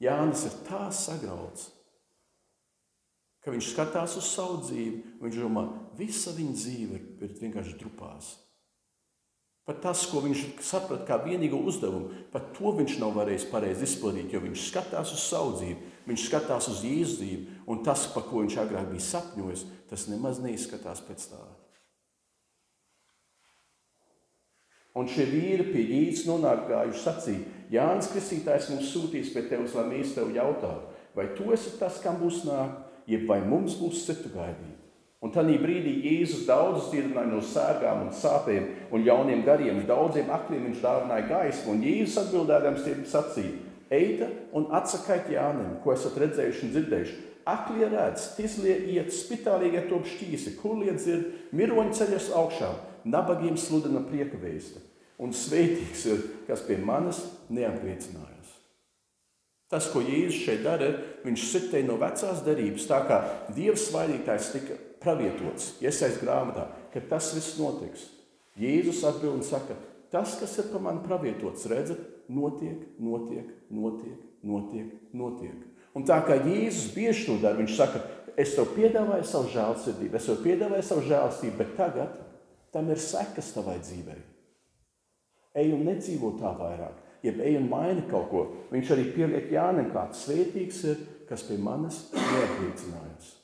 Jānis 0.00 0.46
ir 0.48 0.54
tā 0.64 0.86
sagrauts, 0.96 1.68
ka 3.44 3.52
viņš 3.52 3.72
skatās 3.72 4.16
uz 4.20 4.28
savu 4.32 4.60
dzīvi, 4.64 5.16
un 5.18 5.26
viņš 5.26 5.40
domā, 5.42 5.64
visa 5.96 6.32
viņa 6.36 6.54
dzīve 6.56 7.00
ir 7.24 7.34
vienkārši 7.40 7.76
drupās. 7.80 8.30
Pat 9.68 9.82
tas, 9.84 10.02
ko 10.08 10.22
viņš 10.24 10.44
saprata 10.64 11.04
kā 11.06 11.18
vienīgo 11.22 11.60
uzdevumu, 11.68 12.24
pat 12.32 12.48
to 12.56 12.72
viņš 12.78 12.96
nav 12.98 13.12
varējis 13.14 13.44
pareizi 13.52 13.84
izpildīt, 13.86 14.32
jo 14.32 14.40
viņš 14.42 14.64
skatās 14.70 15.12
uz 15.14 15.22
savu 15.22 15.52
dzīvi, 15.58 15.90
viņš 16.08 16.26
skatās 16.26 16.68
uz 16.72 16.82
Jēzus 16.84 17.18
dzīvi, 17.20 17.40
un 17.70 17.82
tas, 17.86 18.06
par 18.14 18.26
ko 18.28 18.44
viņš 18.44 18.58
agrāk 18.62 18.90
bija 18.92 19.06
sapņojis, 19.06 19.64
tas 19.90 20.06
nemaz 20.10 20.40
neizskatās 20.42 21.02
pēc 21.06 21.26
tā. 21.32 21.40
Un 24.98 25.06
šie 25.06 25.28
vīri 25.30 25.68
pie 25.70 25.84
Jēzus 25.86 26.26
nonāk 26.26 26.66
gājuši 26.70 27.04
sacīja, 27.04 27.56
Jānis 27.70 28.10
Kristītājs 28.10 28.72
mums 28.72 28.90
sūtīs 28.90 29.30
pie 29.34 29.44
tevis, 29.46 29.76
lai 29.78 29.86
mēs 29.92 30.16
tev 30.16 30.32
jautātu, 30.34 30.90
vai 31.14 31.28
tu 31.38 31.52
esi 31.54 31.76
tas, 31.78 32.00
kam 32.02 32.18
būs 32.22 32.42
nāk, 32.48 32.80
jeb 33.10 33.28
vai 33.30 33.38
mums 33.46 33.78
būs 33.78 34.04
citu 34.08 34.32
gaidīt. 34.34 34.80
Un 35.20 35.32
tajā 35.34 35.58
brīdī 35.60 35.98
Jēzus 36.00 36.46
daudzus 36.48 36.88
dziedināja 36.94 37.28
no 37.28 37.42
sērgām 37.44 38.06
un 38.06 38.12
sāpēm 38.16 38.70
un 38.96 39.02
jauniem 39.04 39.42
gariem. 39.44 39.82
Daudziem 39.84 40.30
akliem 40.32 40.62
viņš 40.70 40.78
dāvināja 40.80 41.26
gaismu, 41.28 41.74
un 41.74 41.82
Jēzus 41.84 42.22
atbildēdams 42.22 42.86
tiem 42.86 43.02
sacīja: 43.04 43.69
Eita 43.90 44.28
un 44.54 44.68
atsakiet 44.76 45.32
Jānim, 45.34 45.80
ko 45.82 45.94
esat 45.94 46.18
redzējuši 46.22 46.66
un 46.66 46.72
dzirdējuši. 46.76 47.18
Aklie 47.50 47.88
redz, 47.90 48.28
tizlie 48.36 48.76
iet, 48.92 49.10
spitālīgi 49.14 49.86
top 49.90 50.06
šķīsi, 50.06 50.54
kurlie 50.60 50.94
dzird, 50.94 51.50
miroņi 51.56 51.96
ceļas 51.98 52.28
augšā, 52.38 52.68
nabagiem 53.10 53.56
sludina 53.58 54.04
prieka 54.06 54.38
vēsta. 54.38 54.82
Un 55.20 55.34
svētīgs 55.36 56.04
ir, 56.12 56.22
kas 56.46 56.62
pie 56.64 56.78
manis 56.80 57.18
neapgriecinājās. 57.52 58.54
Tas, 59.70 59.86
ko 59.92 60.02
Jēzus 60.02 60.44
šeit 60.44 60.62
dara, 60.66 60.92
viņš 61.24 61.42
sitēja 61.46 61.86
no 61.86 61.98
vecās 62.00 62.40
derības, 62.46 62.86
tā 62.90 63.02
kā 63.06 63.18
Dievs 63.54 63.88
svaidītājs 63.90 64.48
tika 64.54 64.78
pravietots, 65.02 65.76
iesaist 65.82 66.22
grāmatā, 66.24 66.68
ka 66.94 67.02
tas 67.10 67.32
viss 67.36 67.58
notiks. 67.58 68.08
Jēzus 68.58 69.04
atbild 69.06 69.38
un 69.38 69.44
saka, 69.46 69.76
tas, 70.10 70.34
kas 70.40 70.56
ir 70.58 70.72
par 70.72 70.82
mani 70.84 71.04
pravietots, 71.06 71.68
redzat, 71.70 72.02
notiek, 72.30 72.86
notiek, 73.02 73.50
notiek, 73.70 74.22
notiek, 74.46 74.94
notiek. 75.12 75.66
Un 75.96 76.06
tā 76.06 76.20
kā 76.22 76.38
Jēzus 76.38 76.92
bieži 76.94 77.26
to 77.26 77.36
dara, 77.42 77.58
viņš 77.58 77.76
saka, 77.76 78.02
es 78.38 78.54
tev 78.54 78.70
piedāvāju 78.76 79.26
savu 79.26 79.50
žēlsirdību, 79.52 80.16
es 80.16 80.28
tev 80.30 80.42
piedāvāju 80.44 80.86
savu 80.86 81.06
žēlstību, 81.08 81.56
bet 81.58 81.72
tagad 81.78 82.18
tam 82.74 82.90
ir 82.92 83.02
sekas 83.02 83.50
tavai 83.56 83.80
dzīvei. 83.82 84.20
Ej 85.58 85.72
un 85.74 85.82
nedzīvo 85.88 86.36
tā 86.38 86.52
vairāk, 86.54 87.00
jeb 87.26 87.42
ej 87.42 87.58
un 87.58 87.66
maini 87.72 88.06
kaut 88.10 88.30
ko. 88.30 88.44
Viņš 88.70 88.94
arī 88.94 89.08
pieliek 89.16 89.50
Jānim, 89.50 89.90
kāds 89.90 90.22
svētīgs 90.28 90.84
ir, 90.92 91.02
kas 91.26 91.42
pie 91.48 91.58
manis 91.58 92.04
neapliecinājās. 92.14 93.34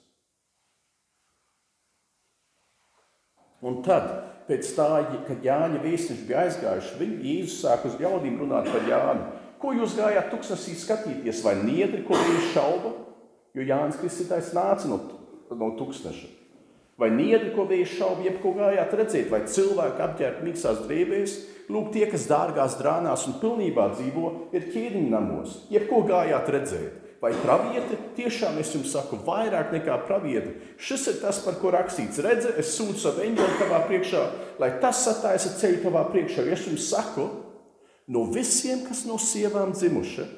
Un 3.66 3.80
tad, 3.82 4.10
pēc 4.46 4.70
tā, 4.76 4.90
kad 5.26 5.44
Jāņa 5.44 5.82
viesiņš 5.82 6.22
bija 6.28 6.44
aizgājuši, 6.46 6.96
viņi 7.00 7.32
Jēzus 7.32 7.58
sāk 7.64 7.86
uz 7.88 7.98
ļaudīm 8.00 8.38
runāt 8.42 8.70
par 8.70 8.86
Jānu. 8.88 9.26
Ko 9.60 9.72
jūs 9.74 9.96
gājāt 9.96 10.30
tuksnesī 10.32 10.76
skatīties, 10.76 11.42
vai 11.44 11.56
niedri, 11.62 12.02
ko 12.06 12.18
viņš 12.18 12.50
šauba? 12.54 12.92
Jo 13.56 13.64
Jānis 13.64 13.96
Kristītājs 14.00 14.52
nāca 14.56 14.90
no, 14.90 14.98
no 15.56 15.70
tūkstneša. 15.78 16.28
Vai 17.00 17.10
niedri, 17.12 17.50
ko 17.56 17.64
viņš 17.68 17.96
šauba, 17.98 18.24
jeb 18.24 18.38
ko 18.42 18.52
gājāt 18.56 18.92
redzēt, 19.00 19.30
vai 19.32 19.42
cilvēki 19.48 20.04
apģērbti 20.04 20.46
miksās 20.46 20.84
drēbēs, 20.84 21.34
lūk, 21.72 21.90
tie, 21.92 22.04
kas 22.08 22.28
dārgās 22.28 22.76
drānās 22.80 23.26
un 23.28 23.40
pilnībā 23.40 23.90
dzīvo, 23.96 24.30
ir 24.56 24.70
ķēniņa 24.72 25.10
namos, 25.12 25.58
jeb 25.72 25.88
ko 25.90 26.04
gājāt 26.08 26.52
redzēt 26.52 27.05
vai 27.20 27.32
pravieti, 27.40 27.96
tiešām 28.16 28.58
es 28.60 28.72
jums 28.74 28.92
saku, 28.92 29.18
vairāk 29.26 29.72
nekā 29.74 29.96
pravieti. 30.06 30.54
Šis 30.80 31.06
ir 31.12 31.18
tas, 31.22 31.40
par 31.44 31.58
ko 31.60 31.72
rakstīts. 31.74 32.20
Redzi, 32.24 32.52
es 32.60 32.74
sūtu 32.76 33.00
savu 33.02 33.24
eņģeli 33.24 33.58
tavā 33.60 33.82
priekšā, 33.88 34.22
lai 34.62 34.70
tas 34.82 35.02
sataisa 35.06 35.54
ceļu 35.60 35.82
tavā 35.86 36.04
priekšā. 36.12 36.46
Es 36.52 36.66
jums 36.68 36.90
saku, 36.92 37.26
no 38.12 38.26
visiem, 38.32 38.84
kas 38.88 39.04
no 39.08 39.18
sievām 39.22 39.74
dzimuši, 39.76 40.28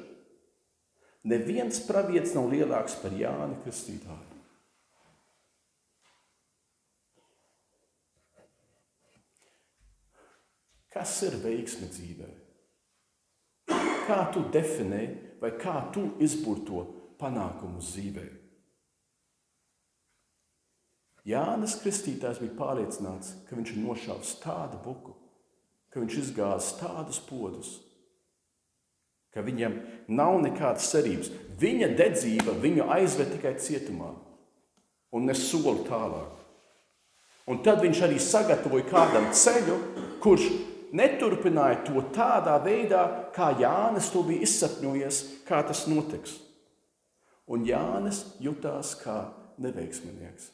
neviens 1.29 1.83
pravietis 1.87 2.35
nav 2.37 2.49
lielāks 2.51 2.97
par 3.03 3.15
Jāni 3.15 3.59
Kristītāju. 3.65 4.25
Kas 10.89 11.11
ir 11.27 11.35
veiksme 11.43 11.87
dzīvē? 11.91 12.27
Kā 14.09 14.23
tu 14.33 14.41
definē 14.49 15.03
vai 15.41 15.51
kā 15.59 15.75
tu 15.93 16.05
izburto 16.23 16.85
panākumu 17.19 17.81
dzīvē. 17.83 18.27
Jānis 21.29 21.75
Kristītājs 21.81 22.39
bija 22.41 22.55
pārliecināts, 22.57 23.35
ka 23.47 23.57
viņš 23.57 23.73
ir 23.73 23.83
nošāvis 23.83 24.37
tādu 24.41 24.79
buku, 24.85 25.13
ka 25.91 26.01
viņš 26.01 26.17
izgāzis 26.23 26.77
tādus 26.79 27.19
podus, 27.27 27.75
ka 29.33 29.43
viņam 29.45 29.75
nav 30.09 30.39
nekādas 30.41 30.89
cerības. 30.89 31.29
Viņa 31.59 31.91
dedzība 31.99 32.55
viņu 32.63 32.87
aizved 32.95 33.33
tikai 33.35 33.57
cietumā 33.61 34.13
un 35.13 35.27
ne 35.27 35.35
soli 35.37 35.83
tālāk. 35.89 36.37
Un 37.49 37.61
tad 37.65 37.81
viņš 37.81 38.03
arī 38.05 38.19
sagatavoja 38.21 38.85
kādam 38.89 39.29
ceļu, 39.33 39.77
kurš 40.23 40.45
neturpināja 40.95 41.83
to 41.87 42.03
tādā 42.15 42.57
veidā, 42.63 43.03
kā 43.35 43.51
Jānis 43.59 44.09
to 44.13 44.23
bija 44.27 44.45
izsapņojies, 44.45 45.19
kā 45.47 45.61
tas 45.67 45.85
notiks. 45.89 46.37
Un 47.49 47.65
Jānis 47.65 48.23
jutās 48.41 48.93
kā 49.01 49.21
neveiksminieks. 49.61 50.51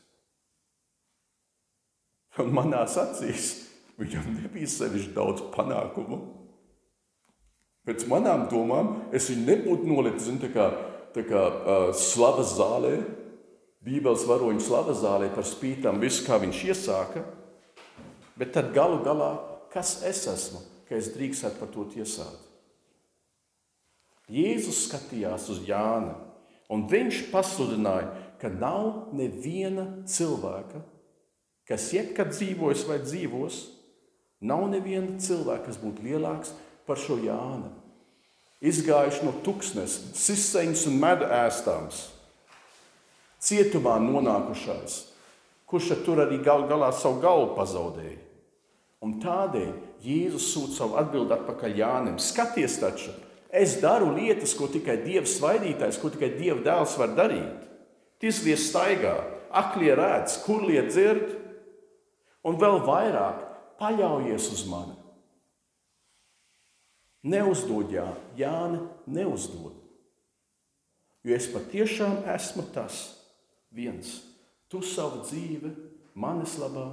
Un 2.43 2.51
manā 2.55 2.83
acīs 2.83 3.51
viņam 3.99 4.33
nebija 4.41 4.67
sevišķi 4.67 5.13
daudz 5.15 5.45
panākumu. 5.53 6.19
Pēc 7.85 8.07
manām 8.09 8.47
domām 8.51 8.95
es 9.15 9.29
viņu 9.29 9.45
nebūtu 9.45 9.87
nolicis 9.87 10.41
tā 10.41 10.49
kā, 10.51 10.65
tā 11.15 11.23
kā 11.27 11.43
uh, 11.45 11.91
slavas 11.95 12.55
zālē, 12.57 12.97
Bībeles 13.85 14.23
varoņu 14.25 14.63
slavas 14.65 15.03
zālē 15.03 15.27
par 15.29 15.45
spītām, 15.45 15.99
visu 16.01 16.23
kā 16.25 16.39
viņš 16.41 16.61
iesāka. 16.71 17.21
Bet 18.35 18.55
tad 18.55 18.71
galu 18.73 18.97
galā 19.05 19.35
Kas 19.75 19.97
es 20.07 20.23
esmu, 20.31 20.61
ka 20.87 20.95
es 20.95 21.11
drīkstētu 21.11 21.59
par 21.59 21.71
to 21.73 21.83
tiesāt? 21.91 22.43
Jēzus 24.31 24.85
skatījās 24.87 25.49
uz 25.51 25.59
Jānu, 25.67 26.15
un 26.71 26.85
viņš 26.89 27.25
pasludināja, 27.33 28.07
ka 28.39 28.49
nav 28.49 29.11
neviena 29.13 29.85
cilvēka, 30.07 30.79
kas 31.67 31.91
jebkad 31.93 32.31
dzīvojis 32.31 32.85
vai 32.87 33.01
dzīvos, 33.03 33.59
nav 34.47 34.65
neviena 34.71 35.19
cilvēka, 35.21 35.67
kas 35.67 35.81
būtu 35.83 36.07
lielāks 36.07 36.55
par 36.87 37.01
šo 37.01 37.19
Jānu. 37.21 37.73
Izgājuši 38.65 39.27
no 39.27 39.35
tuksnes, 39.45 39.99
siseņas 40.17 40.87
un 40.89 41.01
medu 41.03 41.27
ēstāms, 41.27 42.05
cietumā 43.43 43.99
nonākušais, 44.01 45.01
kurš 45.69 45.97
tur 46.07 46.23
arī 46.23 46.39
gal 46.41 46.65
galā 46.71 46.95
savu 46.95 47.19
galvu 47.21 47.51
pazaudēja. 47.59 48.24
Un 49.05 49.19
tādēļ 49.21 49.71
Jēzus 50.01 50.49
sūta 50.49 50.79
savu 50.79 50.97
atbildi 50.97 51.35
atpakaļ 51.35 51.77
Jānim. 51.77 52.17
Skaties, 52.21 52.79
taču, 52.81 53.13
es 53.53 53.77
daru 53.81 54.09
lietas, 54.15 54.55
ko 54.57 54.69
tikai 54.71 54.97
Dievs 55.03 55.37
svaidītājs, 55.37 55.99
ko 56.01 56.09
tikai 56.13 56.31
Dieva 56.39 56.63
dēls 56.65 56.97
var 56.97 57.13
darīt. 57.17 57.67
Tizlie 58.21 58.55
staigā, 58.57 59.13
aklie 59.53 59.93
redz, 59.97 60.39
kurlie 60.45 60.81
dzird, 60.87 61.35
un 62.45 62.57
vēl 62.61 62.81
vairāk 62.87 63.43
paļaujies 63.81 64.51
uz 64.55 64.63
mani. 64.71 64.95
Neuzdod 67.25 67.89
jā, 67.93 68.05
Jāni, 68.37 68.83
neuzdod. 69.09 69.73
Jo 71.25 71.33
es 71.33 71.47
patiešām 71.49 72.19
esmu 72.35 72.67
tas 72.73 73.01
viens. 73.73 74.19
Tu 74.69 74.81
savu 74.85 75.23
dzīvi 75.25 75.71
manis 76.21 76.53
labā 76.61 76.85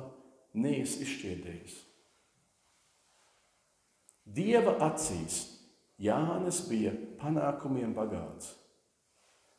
neesi 0.57 1.03
izšķiedējis. 1.05 1.82
Dieva 4.33 4.79
acīs 4.89 5.43
Jānis 6.03 6.63
bija 6.69 6.95
panākumiem 7.21 7.93
bagāts. 7.97 8.55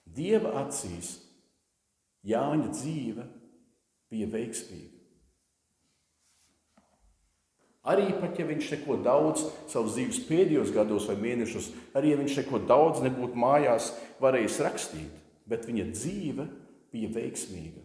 Dieva 0.03 0.57
acīs 0.63 1.17
Jāņa 2.23 2.71
dzīve 2.71 3.27
bija 4.11 4.27
veiksmīga. 4.31 4.93
Arī 7.83 8.13
pat 8.15 8.37
ja 8.39 8.45
viņš 8.47 8.69
neko 8.77 8.95
daudz 9.03 9.41
savas 9.67 9.97
dzīves 9.97 10.21
pēdējos 10.29 10.71
gados 10.71 11.09
vai 11.09 11.17
mēnešos, 11.19 11.67
arī 11.99 12.13
ja 12.13 12.19
viņš 12.21 12.37
neko 12.39 12.61
daudz 12.63 13.01
nebūtu 13.03 13.35
mājās 13.35 13.89
varējis 14.23 14.59
rakstīt, 14.63 15.17
bet 15.51 15.67
viņa 15.67 15.89
dzīve 15.91 16.45
bija 16.95 17.09
veiksmīga. 17.11 17.83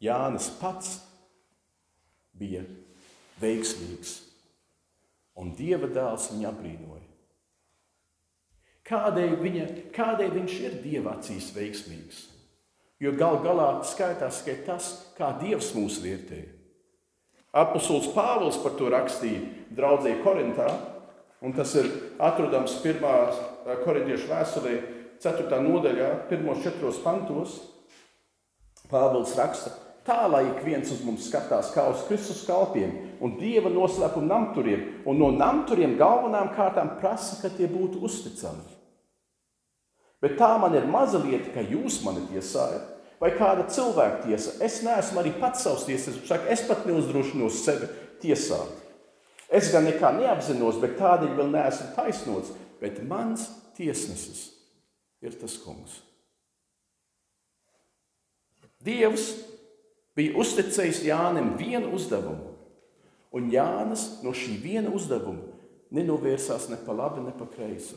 Jānis 0.00 0.48
pats 0.56 0.96
bija 2.32 2.64
veiksmīgs, 3.42 4.16
un 5.40 5.54
Dieva 5.56 5.88
dēls 5.90 6.30
viņu 6.32 6.48
apbrīnoja. 6.50 7.02
Kādēļ, 8.84 9.34
viņa, 9.40 9.66
kādēļ 9.96 10.32
viņš 10.34 10.56
ir 10.60 10.80
Dieva 10.84 11.16
acīs 11.16 11.48
veiksmīgs? 11.56 12.26
Jo 13.00 13.14
gal 13.16 13.40
galā 13.44 13.68
skaitās 13.84 14.42
tikai 14.44 14.58
tas, 14.66 14.90
kā 15.16 15.32
Dievs 15.40 15.72
mūs 15.76 15.98
vērtē. 16.04 16.42
Apostols 17.54 18.10
Pāvils 18.14 18.58
par 18.62 18.74
to 18.78 18.90
rakstīja 18.92 19.40
draudzē 19.74 20.16
Korintā, 20.24 20.68
un 21.44 21.54
tas 21.54 21.72
ir 21.78 21.88
atrodams 22.22 22.76
1. 22.82 23.04
korintiešu 23.84 24.30
vēsturē, 24.30 24.74
4. 25.22 25.60
nodaļā, 25.62 26.10
1. 26.34 27.00
pantos. 27.04 27.60
Pāvils 28.90 29.32
raksta, 29.38 29.72
tā 30.04 30.24
lai 30.28 30.44
ik 30.50 30.62
viens 30.66 30.90
uz 30.92 31.02
mums 31.04 31.26
skatās 31.28 31.72
kā 31.74 31.86
uz 31.90 32.04
Kristus 32.08 32.44
kalpiem 32.46 32.92
un 33.24 33.36
Dieva 33.40 33.70
noslēpumu 33.72 34.28
namturiem, 34.28 34.86
un 35.08 35.20
no 35.20 35.30
namturiem 35.32 35.96
galvenām 36.00 36.52
kārtām 36.56 36.96
prasa, 37.00 37.40
ka 37.40 37.50
tie 37.52 37.68
būtu 37.70 38.02
uzticami. 38.04 38.64
Bet 40.24 40.38
tā 40.40 40.54
man 40.60 40.76
ir 40.76 40.86
maza 40.88 41.20
lieta, 41.20 41.50
ka 41.52 41.64
jūs 41.64 42.00
mani 42.04 42.24
tiesājat, 42.30 42.90
vai 43.20 43.32
kāda 43.36 43.66
cilvēka 43.72 44.24
tiesa. 44.26 44.56
Es 44.64 44.80
neesmu 44.84 45.20
arī 45.20 45.34
pats 45.40 45.64
savs 45.64 45.84
tiesas, 45.88 46.16
saka, 46.28 46.48
es 46.52 46.64
pat 46.68 46.86
neuzdrošinos 46.88 47.60
sevi 47.64 47.88
tiesāt. 48.22 48.80
Es 49.54 49.68
gan 49.72 49.84
nekā 49.86 50.14
neapzinos, 50.16 50.80
bet 50.82 50.96
tādēļ 50.98 51.36
vēl 51.38 51.52
neesmu 51.52 51.92
taisnots, 51.96 52.54
bet 52.80 53.02
mans 53.08 53.46
tiesnesis 53.76 54.48
ir 55.24 55.36
tas 55.40 55.56
kungs. 55.60 56.00
Dievs 58.84 59.30
bija 60.16 60.36
uzticējis 60.40 61.04
Jānim 61.08 61.54
vienu 61.58 61.92
uzdevumu, 61.96 62.54
un 63.34 63.50
Jānis 63.50 64.06
no 64.22 64.34
šī 64.36 64.58
viena 64.62 64.92
uzdevuma 64.94 65.54
nenovērsās 65.94 66.68
ne 66.70 66.78
pa 66.82 66.94
labi, 66.96 67.22
ne 67.24 67.34
pa 67.36 67.46
kreisi. 67.50 67.96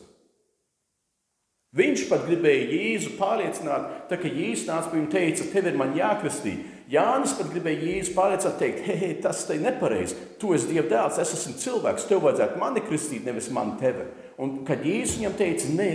Viņš 1.76 2.06
pat 2.08 2.22
gribēja 2.24 2.64
Jēzu 2.72 3.10
pārliecināt, 3.18 3.88
tā, 4.08 4.16
ka 4.16 4.30
Jēzus 4.30 4.64
nāca 4.70 4.88
pie 4.88 4.96
viņa 4.96 5.04
un 5.04 5.10
teica, 5.12 5.48
tev 5.52 5.66
ir 5.68 5.74
man 5.76 5.92
jākristī. 5.98 6.54
Jānis 6.88 7.34
pat 7.36 7.50
gribēja 7.52 7.82
Jēzu 7.84 8.14
pārliecināt, 8.16 8.56
teikt, 8.62 8.80
hei, 8.86 8.96
hei 9.02 9.16
tas 9.20 9.42
te 9.44 9.58
ir 9.58 9.66
nepareizi. 9.66 10.16
Tu 10.40 10.54
esi 10.56 10.70
Dieva 10.70 10.86
dēls, 10.88 11.18
es 11.20 11.34
esmu 11.36 11.58
cilvēks, 11.60 12.08
tev 12.08 12.22
vajadzētu 12.24 12.62
mani 12.62 12.84
kristīt, 12.86 13.26
nevis 13.28 13.50
man 13.52 13.74
tevi. 13.82 14.06
Un 14.40 14.62
kad 14.68 14.86
Jēzus 14.86 15.18
viņam 15.18 15.36
teica, 15.36 15.74
nē, 15.76 15.92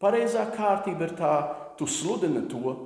pareizā 0.00 0.46
kārtība 0.56 1.10
ir 1.10 1.14
tā, 1.20 1.34
tu 1.76 1.84
sludini 1.84 2.46
to. 2.48 2.78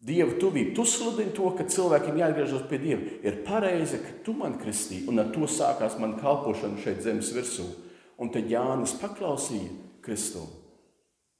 Dieva 0.00 0.32
tuvība, 0.40 0.72
tu 0.72 0.86
sludini 0.88 1.34
to, 1.36 1.50
ka 1.52 1.66
cilvēkiem 1.68 2.22
jāatgriežas 2.22 2.64
pie 2.70 2.78
Dieva. 2.80 3.18
Ir 3.26 3.42
pareizi, 3.44 3.98
ka 4.00 4.14
tu 4.24 4.32
man 4.32 4.56
kristīji, 4.60 5.04
un 5.12 5.20
ar 5.20 5.28
to 5.34 5.44
sākās 5.44 5.98
mana 6.00 6.16
kalpošana 6.20 6.80
šeit 6.80 7.02
zemes 7.04 7.34
virsū. 7.36 7.66
Un 8.20 8.32
tad 8.32 8.48
Jānis 8.48 8.96
paklausīja 9.00 9.68
Kristumu. 10.04 10.56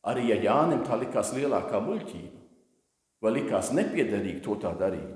Arī 0.09 0.31
ja 0.31 0.37
Jānim 0.41 0.85
tā 0.85 0.97
likās 1.01 1.33
lielākā 1.37 1.81
muļķība, 1.85 2.39
vai 3.21 3.33
likās 3.37 3.73
nepiederīgi 3.77 4.41
to 4.45 4.57
tā 4.61 4.73
darīt. 4.77 5.09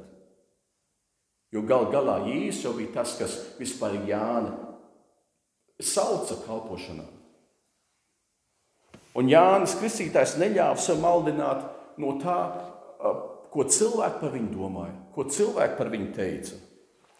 Jo 1.53 1.63
gal 1.69 1.87
galā 1.93 2.19
Jēzus 2.27 2.65
jau 2.65 2.73
bija 2.77 2.97
tas, 2.99 3.15
kas 3.21 3.37
vispār 3.61 4.01
Jāni 4.09 4.53
sauca 5.85 6.37
kalpošanā. 6.45 7.05
Un 9.15 9.31
Jānis 9.31 9.77
Kristītājs 9.79 10.37
neļāva 10.41 10.81
sev 10.83 10.99
maldināt 11.03 11.63
no 12.03 12.17
tā, 12.19 12.39
ko 13.55 13.65
cilvēki 13.71 14.21
par 14.21 14.35
viņu 14.35 14.51
domāja, 14.51 14.95
ko 15.15 15.27
cilvēki 15.31 15.79
par 15.79 15.91
viņu 15.93 16.11
teica. 16.17 16.59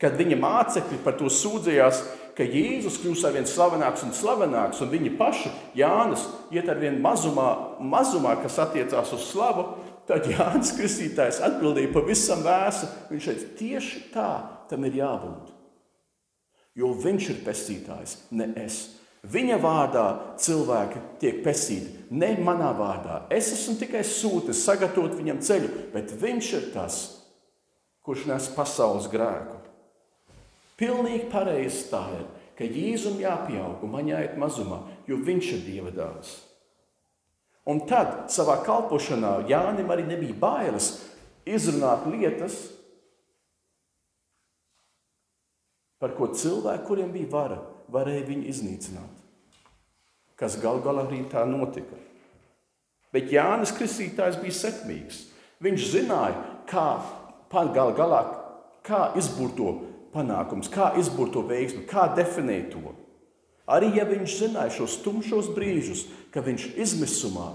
Kad 0.03 0.19
viņa 0.19 0.37
mācekļi 0.43 1.01
par 1.05 1.15
to 1.21 1.31
sūdzējās, 1.31 2.01
ka 2.35 2.43
Jēzus 2.43 2.99
kļūs 2.99 3.23
ar 3.29 3.37
vien 3.37 3.47
slavenāks 3.47 4.03
un 4.03 4.11
slavenāks, 4.17 4.81
un 4.83 4.91
viņi 4.91 5.13
paši, 5.19 5.53
Jānis, 5.79 6.27
iet 6.53 6.67
ar 6.69 6.81
vien 6.83 6.99
mazumā, 7.03 7.79
mazumā, 7.79 8.35
kas 8.43 8.59
attiecās 8.65 9.15
uz 9.15 9.29
slavu, 9.31 9.69
tad 10.11 10.27
Jānis 10.29 10.75
Kristītājs 10.75 11.39
atbildīja 11.47 11.93
pavisam 11.95 12.43
vēsu. 12.45 12.91
Viņš 13.13 13.31
teica, 13.31 13.53
tieši 13.61 14.03
tā 14.17 14.31
tam 14.71 14.91
ir 14.91 14.99
jābūt. 14.99 15.55
Jo 16.75 16.91
viņš 16.99 17.31
ir 17.31 17.43
pestītājs, 17.47 18.19
ne 18.35 18.51
es. 18.65 18.83
Viņa 19.25 19.57
vārdā 19.57 20.05
cilvēki 20.37 21.01
tiek 21.23 21.41
pestīti, 21.45 22.05
ne 22.13 22.35
manā 22.45 22.75
vārdā. 22.77 23.23
Es 23.33 23.49
esmu 23.55 23.79
tikai 23.81 24.03
sūtis, 24.05 24.61
sagatavot 24.67 25.15
viņam 25.17 25.41
ceļu, 25.45 25.71
bet 25.95 26.13
viņš 26.21 26.51
ir 26.59 26.67
tas, 26.75 26.99
kurš 28.05 28.27
nes 28.29 28.51
pasaules 28.53 29.09
grēku. 29.09 29.57
Pilnīgi 30.77 31.31
pareizi 31.33 31.87
tā 31.89 32.03
ir, 32.19 32.27
ka 32.59 32.69
Jēzum 32.69 33.17
jāpieaug 33.23 33.83
un 33.87 33.95
man 33.95 34.11
jāiet 34.11 34.37
mazumā, 34.39 34.83
jo 35.09 35.17
viņš 35.25 35.53
ir 35.57 35.65
Dieva 35.65 35.95
dēls. 35.95 36.37
Un 37.65 37.81
tad 37.89 38.27
savā 38.29 38.59
kalpošanā 38.67 39.47
Jānim 39.49 39.89
arī 39.89 40.05
nebija 40.05 40.37
bailes 40.37 40.99
izrunāt 41.49 42.05
lietas, 42.13 42.59
par 45.97 46.13
ko 46.19 46.29
cilvēki, 46.37 46.85
kuriem 46.85 47.15
bija 47.15 47.31
vara, 47.33 47.63
varēja 47.93 48.27
viņu 48.29 48.49
iznīcināt. 48.51 49.23
Kas 50.39 50.59
gal 50.61 50.81
galā 50.83 51.07
arī 51.07 51.23
tā 51.31 51.45
notika. 51.47 51.99
Bet 53.15 53.31
Jānis 53.31 53.73
Kristītājs 53.77 54.41
bija 54.43 54.57
sekmīgs. 54.59 55.21
Viņš 55.63 55.91
zināja, 55.93 56.41
kā 56.67 56.89
gal 57.75 57.93
galā, 57.95 58.23
kā 58.83 59.13
izbūt 59.19 59.55
to 59.57 59.69
panākums, 60.15 60.71
kā 60.71 60.93
izbūt 60.99 61.33
to 61.37 61.45
veiksmi, 61.47 61.85
kā 61.87 62.09
definēt 62.17 62.73
to. 62.75 62.95
Arī 63.71 63.95
ja 63.97 64.05
viņš 64.09 64.39
zināja 64.43 64.75
šos 64.75 64.99
tumšos 65.05 65.53
brīžus, 65.55 66.05
ka 66.35 66.43
viņš 66.45 66.75
izmisumā 66.77 67.53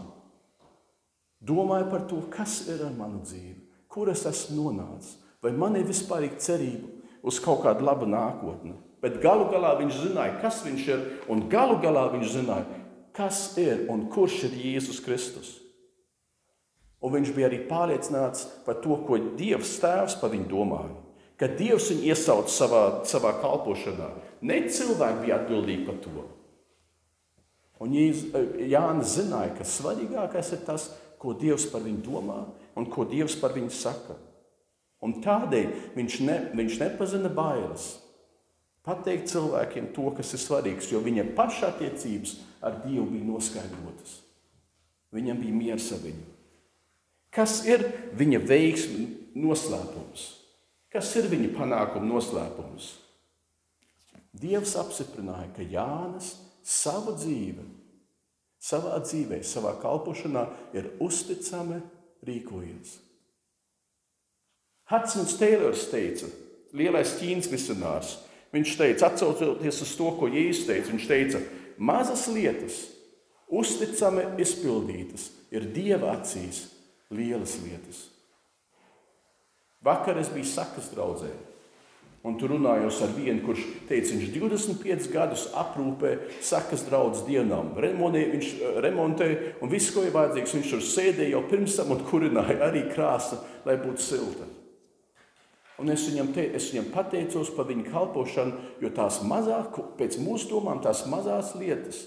domāja 1.39 1.89
par 1.91 2.07
to, 2.09 2.23
kas 2.33 2.63
ir 2.71 2.81
ar 2.87 2.95
manu 2.95 3.21
dzīvi, 3.23 3.59
kur 3.91 4.09
es 4.11 4.25
esmu 4.27 4.63
nonācis, 4.63 5.17
vai 5.43 5.53
man 5.55 5.77
ir 5.79 5.85
vispār 5.87 6.25
cerība 6.39 6.89
uz 7.23 7.39
kaut 7.43 7.61
kādu 7.63 7.85
labu 7.85 8.07
nākotni. 8.09 8.73
Bet 9.03 9.21
galu 9.23 9.47
galā 9.51 9.75
viņš 9.79 10.01
zināja, 10.03 10.37
kas 10.41 10.61
viņš 10.65 10.87
ir, 10.91 11.03
un 11.31 11.45
galu 11.51 11.77
galā 11.83 12.09
viņš 12.13 12.31
zināja, 12.35 12.79
kas 13.15 13.43
ir 13.59 13.85
un 13.91 14.07
kurš 14.11 14.45
ir 14.49 14.57
Jēzus 14.59 15.03
Kristus. 15.05 15.53
Un 16.99 17.13
viņš 17.15 17.29
bija 17.35 17.47
arī 17.47 17.61
pārliecināts 17.69 18.43
par 18.65 18.81
to, 18.83 18.97
ko 19.07 19.21
Dievs 19.39 19.77
Tēvs 19.79 20.17
par 20.19 20.33
viņu 20.33 20.49
domāja 20.51 20.97
ka 21.39 21.47
Dievs 21.47 21.87
viņu 21.93 22.09
iesauca 22.11 22.51
savā, 22.51 22.83
savā 23.07 23.31
kalpošanā. 23.39 24.09
Ne 24.43 24.59
cilvēki 24.67 25.23
bija 25.23 25.39
atbildīgi 25.39 25.85
par 25.87 25.99
to. 26.03 26.25
Un 27.79 27.95
Jānis 27.95 29.13
zināja, 29.15 29.53
ka 29.55 29.67
svarīgākais 29.67 30.51
ir 30.57 30.65
tas, 30.67 30.89
ko 31.19 31.31
Dievs 31.39 31.67
par 31.71 31.83
viņu 31.85 32.03
domā 32.03 32.41
un 32.79 32.87
ko 32.91 33.07
Dievs 33.07 33.37
par 33.39 33.55
viņu 33.55 33.71
saka. 33.75 34.17
Un 35.03 35.21
tādēļ 35.23 35.95
viņš, 35.95 36.19
ne, 36.27 36.37
viņš 36.59 36.79
nepazina 36.81 37.31
bailes. 37.31 37.87
Pateikt 38.89 39.29
cilvēkiem 39.29 39.91
to, 39.93 40.07
kas 40.17 40.33
ir 40.33 40.41
svarīgs, 40.41 40.89
jo 40.89 41.01
viņa 41.05 41.27
paša 41.37 41.69
attiecības 41.75 42.39
ar 42.65 42.81
Dievu 42.81 43.05
bija 43.11 43.27
noskaidrotas. 43.27 44.15
Viņam 45.13 45.41
bija 45.43 45.57
miers 45.57 45.91
ar 45.93 46.01
viņu. 46.01 46.25
Kas 47.33 47.59
ir 47.69 47.85
viņa 48.17 48.39
veiksmi 48.49 49.05
noslēpums? 49.37 50.23
Kas 50.89 51.11
ir 51.21 51.29
viņa 51.29 51.51
panākuma 51.53 52.09
noslēpums? 52.09 52.95
Dievs 54.39 54.73
apstiprināja, 54.81 55.51
ka 55.53 55.65
Jānis 55.65 56.33
savu 56.65 57.13
dzīvi, 57.17 57.65
savā 58.61 58.97
dzīvē, 59.03 59.41
savā 59.45 59.75
kalpošanā 59.81 60.47
ir 60.77 60.89
uzticami 61.01 61.77
rīkojies. 62.25 62.97
Hudsons 64.89 65.35
Teilors 65.37 65.85
teica, 65.91 66.29
lielais 66.73 67.13
ķīnas 67.19 67.51
misionārs, 67.53 68.15
viņš 68.55 68.75
teica, 68.79 69.09
atcaucoties 69.09 69.81
uz 69.85 69.95
to, 69.97 70.11
ko 70.19 70.29
Jēzus 70.31 70.67
teica, 70.69 70.93
viņš 70.93 71.09
teica, 71.09 71.41
mazas 71.77 72.27
lietas, 72.31 72.79
uzticami 73.49 74.25
izpildītas, 74.41 75.29
ir 75.53 75.67
Dieva 75.73 76.13
acīs 76.17 76.67
lielas 77.13 77.57
lietas. 77.63 78.07
Vakar 79.85 80.19
es 80.19 80.31
biju 80.33 80.47
sakas 80.47 80.89
draudzē. 80.91 81.31
Un 82.19 82.35
tur 82.35 82.51
runājos 82.51 82.97
ar 83.05 83.13
vienu, 83.15 83.39
kurš 83.45 83.61
teica, 83.87 84.11
viņš 84.11 84.31
25 84.33 85.05
gadus 85.13 85.45
aprūpē 85.55 86.17
sakas 86.43 86.83
draudzes 86.83 87.23
dienām. 87.29 87.71
Remonē, 87.79 88.25
viņš 88.33 88.49
eh, 88.57 88.79
remontē 88.83 89.29
un 89.63 89.71
viss, 89.71 89.93
ko 89.95 90.03
ir 90.03 90.11
vajadzīgs, 90.11 90.57
viņš 90.57 90.73
tur 90.73 90.83
sēdēja 90.83 91.37
jau 91.37 91.45
pirms 91.47 91.79
tam 91.79 91.93
un 91.95 92.03
kurināja 92.09 92.59
arī 92.67 92.83
krāsa, 92.91 93.39
lai 93.63 93.77
būtu 93.79 94.03
silta. 94.03 94.49
Un 95.79 95.91
es 95.93 96.03
viņam, 96.09 96.33
te, 96.35 96.43
es 96.55 96.69
viņam 96.73 96.89
pateicos 96.93 97.51
par 97.55 97.69
viņa 97.69 97.85
kalpošanu, 97.87 98.63
jo 98.83 98.89
tās 98.95 99.21
mazāk, 99.27 99.77
pēc 99.99 100.17
mūsu 100.19 100.49
domām, 100.51 100.81
tās 100.83 101.05
mazās 101.07 101.53
lietas, 101.59 102.01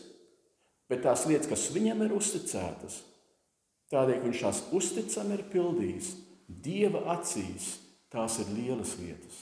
bet 0.92 1.04
tās 1.06 1.24
lietas, 1.28 1.48
kas 1.48 1.70
viņam 1.72 2.04
ir 2.04 2.12
uzticētas, 2.18 2.98
tādēļ, 3.92 4.18
ka 4.18 4.28
viņš 4.28 4.42
tās 4.44 4.61
uzticami 4.76 5.38
ir 5.38 5.46
pildījis, 5.54 6.12
Dieva 6.52 7.00
acīs 7.14 7.78
tās 8.12 8.37
ir 8.42 8.50
lielas 8.52 8.92
lietas. 9.00 9.38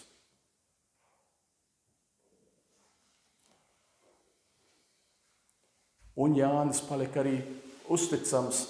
Un 6.21 6.37
Jānis 6.37 6.83
palika 6.85 7.23
arī 7.23 7.39
uzticams, 7.91 8.67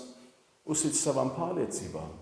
uzticams 0.64 1.04
savām 1.04 1.32
pārliecībām. 1.34 2.19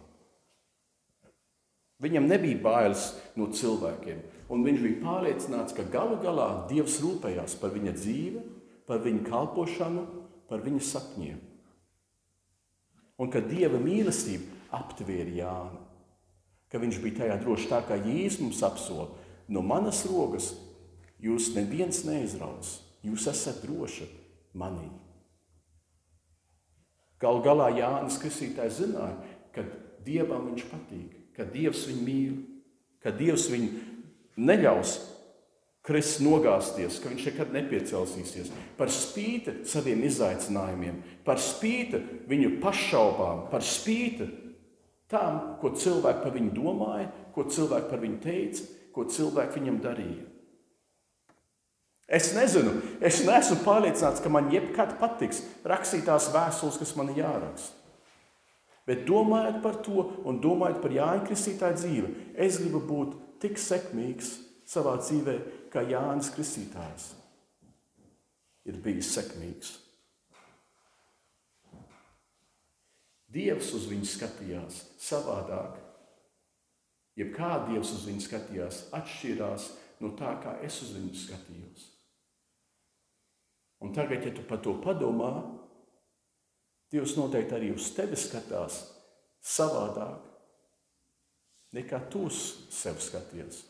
Viņam 1.99 2.29
nebija 2.31 2.61
bailes 2.63 3.09
no 3.35 3.49
cilvēkiem, 3.51 4.21
un 4.55 4.63
viņš 4.63 4.83
bija 4.85 5.01
pārliecināts, 5.03 5.75
ka 5.75 5.87
galu 5.91 6.21
galā 6.23 6.69
Dievs 6.71 7.01
rūpējās 7.03 7.57
par 7.59 7.75
viņa 7.75 7.95
dzīvi, 7.97 8.43
par 8.87 9.03
viņa 9.03 9.25
kalpošanu, 9.27 10.05
par 10.49 10.63
viņa 10.63 10.85
sapņiem. 10.87 11.41
Un 13.19 13.33
ka 13.35 13.43
Dieva 13.43 13.81
mīlestība 13.83 14.79
aptvēra 14.79 15.35
Jānu, 15.41 15.83
ka 16.71 16.79
viņš 16.79 17.01
bija 17.03 17.25
tajā 17.25 17.41
droši 17.43 17.69
tā, 17.73 17.83
kā 17.89 17.99
Jēzus 17.99 18.45
mums 18.45 18.63
apsola. 18.63 19.09
No 19.51 19.65
manas 19.65 20.05
rokas 20.07 20.53
jūs 21.19 21.51
neviens 21.57 22.05
neizraus, 22.07 22.79
jūs 23.03 23.27
esat 23.31 23.63
droši 23.65 24.07
manī. 24.55 24.87
Galu 27.19 27.43
galā 27.43 27.73
Jānis 27.75 28.21
Kristītājs 28.23 28.79
zināja, 28.85 29.17
ka 29.51 29.67
Dievam 30.07 30.47
viņš 30.53 30.69
patīk, 30.71 31.18
ka 31.38 31.46
Dievs 31.46 31.87
viņu 31.87 32.03
mīl, 32.03 32.35
ka 33.03 33.12
Dievs 33.14 33.46
viņu 33.53 33.87
neļaus 34.42 34.96
krist 35.88 36.20
nogāzties, 36.20 36.98
ka 37.01 37.09
viņš 37.09 37.29
nekad 37.31 37.55
nepiecelsies. 37.55 38.51
Par 38.77 38.90
spīti 38.92 39.62
saviem 39.68 40.03
izaicinājumiem, 40.05 40.98
par 41.24 41.40
spīti 41.40 42.03
viņu 42.29 42.59
pašaubām, 42.61 43.46
par 43.53 43.64
spīti 43.64 44.27
tam, 45.09 45.57
ko 45.62 45.72
cilvēki 45.79 46.24
par 46.27 46.35
viņu 46.35 46.53
domāja, 46.59 47.09
ko 47.33 47.46
cilvēki 47.48 47.88
par 47.88 48.03
viņu 48.03 48.20
teica, 48.27 48.66
ko 48.92 49.07
cilvēki 49.09 49.61
viņam 49.61 49.81
darīja. 49.87 50.27
Es 52.09 52.31
nezinu, 52.33 52.72
es 53.05 53.20
neesmu 53.24 53.59
pārliecināts, 53.66 54.22
ka 54.24 54.33
man 54.33 54.48
jebkad 54.53 54.94
patiks 55.01 55.42
rakstīt 55.68 56.07
tās 56.09 56.31
vēstules, 56.33 56.79
kas 56.81 56.94
man 56.96 57.12
jāraksta. 57.16 57.78
Bet 58.88 59.05
domājot 59.09 59.61
par 59.64 59.83
to 59.85 60.05
un 60.24 60.40
domājot 60.40 60.81
par 60.81 60.94
Jāņa 60.96 61.27
Kristītāja 61.29 61.77
dzīvi, 61.77 62.12
es 62.40 62.61
gribu 62.62 62.81
būt 62.88 63.16
tik 63.42 63.61
sekmīgs 63.61 64.38
savā 64.68 64.96
dzīvē, 65.03 65.37
kā 65.72 65.85
Jānis 65.85 66.33
Kristītājs 66.33 67.12
ir 68.68 68.79
bijis 68.85 69.11
sekmīgs. 69.16 69.74
Dievs 73.33 73.74
uz 73.77 73.85
viņu 73.90 74.09
skatījās 74.09 74.81
savādāk. 75.05 75.77
Jebkā 77.18 77.51
Dievs 77.68 77.92
uz 77.96 78.07
viņu 78.09 78.24
skatījās, 78.24 78.83
atšķirās 78.96 79.68
no 80.01 80.14
tā, 80.16 80.33
kā 80.42 80.55
es 80.64 80.79
uz 80.85 80.94
viņu 80.96 81.12
skatījos. 81.27 81.88
Un 83.85 83.92
tagad, 83.94 84.24
ja 84.27 84.33
tu 84.35 84.44
par 84.46 84.62
to 84.62 84.74
padomā, 84.83 85.33
Dievs 86.92 87.16
noteikti 87.18 87.57
arī 87.57 87.72
uz 87.74 87.90
tevi 87.96 88.16
skatās 88.16 88.81
savādāk 89.44 90.24
nekā 91.77 92.01
tu 92.09 92.24
uz 92.31 92.38
sevi 92.72 93.03
skaties. 93.05 93.62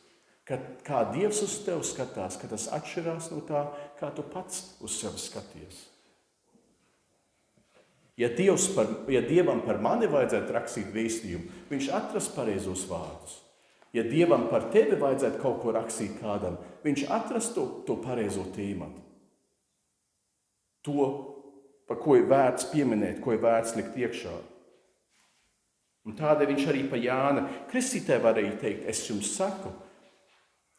Kad, 0.46 0.62
kā 0.86 1.02
Dievs 1.12 1.42
uz 1.44 1.58
tevi 1.66 1.84
skatās, 1.84 2.38
ka 2.40 2.48
tas 2.48 2.68
atšķirās 2.72 3.32
no 3.34 3.42
tā, 3.48 3.64
kā 3.98 4.12
tu 4.14 4.24
pats 4.24 4.78
uz 4.80 4.94
sevi 4.96 5.20
skaties. 5.20 5.82
Ja, 8.18 8.30
par, 8.74 8.88
ja 9.12 9.20
Dievam 9.22 9.60
par 9.66 9.78
mani 9.82 10.08
vajadzētu 10.10 10.54
rakstīt 10.54 10.88
vēstījumu, 10.94 11.52
viņš 11.70 11.90
atrast 11.94 12.32
pareizos 12.34 12.86
vārdus. 12.90 13.36
Ja 13.94 14.02
Dievam 14.06 14.48
par 14.50 14.70
tevi 14.72 14.96
vajadzētu 14.98 15.42
kaut 15.42 15.60
ko 15.62 15.74
rakstīt 15.74 16.16
kādam, 16.22 16.58
viņš 16.86 17.04
atrast 17.14 17.54
to, 17.58 17.66
to 17.86 17.98
pareizo 18.02 18.46
tēmatu 18.54 19.04
to, 20.88 21.37
par 21.88 21.98
ko 22.02 22.18
ir 22.18 22.28
vērts 22.28 22.68
pieminēt, 22.72 23.22
ko 23.24 23.34
ir 23.34 23.42
vērts 23.42 23.74
likt 23.78 23.96
iekšā. 23.96 24.34
Un 26.08 26.16
tādēļ 26.16 26.52
viņš 26.52 26.66
arī 26.70 26.82
pa 26.88 27.00
Jāna 27.00 27.44
Kristītē 27.68 28.18
varēja 28.24 28.56
teikt, 28.62 28.86
es 28.88 29.02
jums 29.08 29.32
saku, 29.34 29.72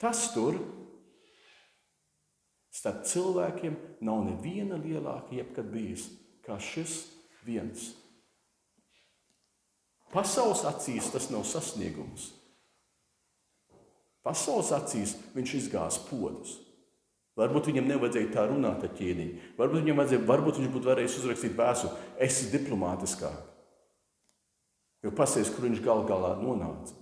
tas 0.01 0.29
tur 0.33 0.57
starp 2.73 3.03
cilvēkiem 3.09 3.75
nav 4.05 4.23
neviena 4.25 4.77
lielāka 4.79 5.35
jebkad 5.35 5.69
bijis 5.73 6.07
kā 6.45 6.57
šis 6.61 7.01
viens. 7.45 7.91
Pasaules 10.13 10.63
acīs 10.65 11.11
tas 11.13 11.27
nav 11.29 11.43
sasniegums. 11.45 12.31
Pasaules 14.25 14.71
acīs 14.75 15.13
viņš 15.35 15.55
izgāz 15.59 15.99
podus. 16.09 16.57
Varbūt 17.39 17.69
viņam 17.69 17.87
nevajadzēja 17.87 18.31
tā 18.33 18.43
runāt 18.49 18.83
ar 18.83 18.91
ķēniņu. 18.97 19.45
Varbūt 19.59 19.83
viņam 19.85 20.01
vajadzēja, 20.01 20.25
varbūt 20.27 20.59
viņš 20.59 20.71
būtu 20.73 20.89
varējis 20.89 21.17
uzrakstīt 21.21 21.55
vēstuli, 21.55 22.07
es 22.17 22.33
esmu 22.35 22.51
diplomātiskāk. 22.57 23.45
Jo 25.05 25.13
pasies, 25.15 25.51
kur 25.53 25.69
viņš 25.69 25.79
gal 25.85 26.03
galā 26.09 26.33
nonāca. 26.41 26.97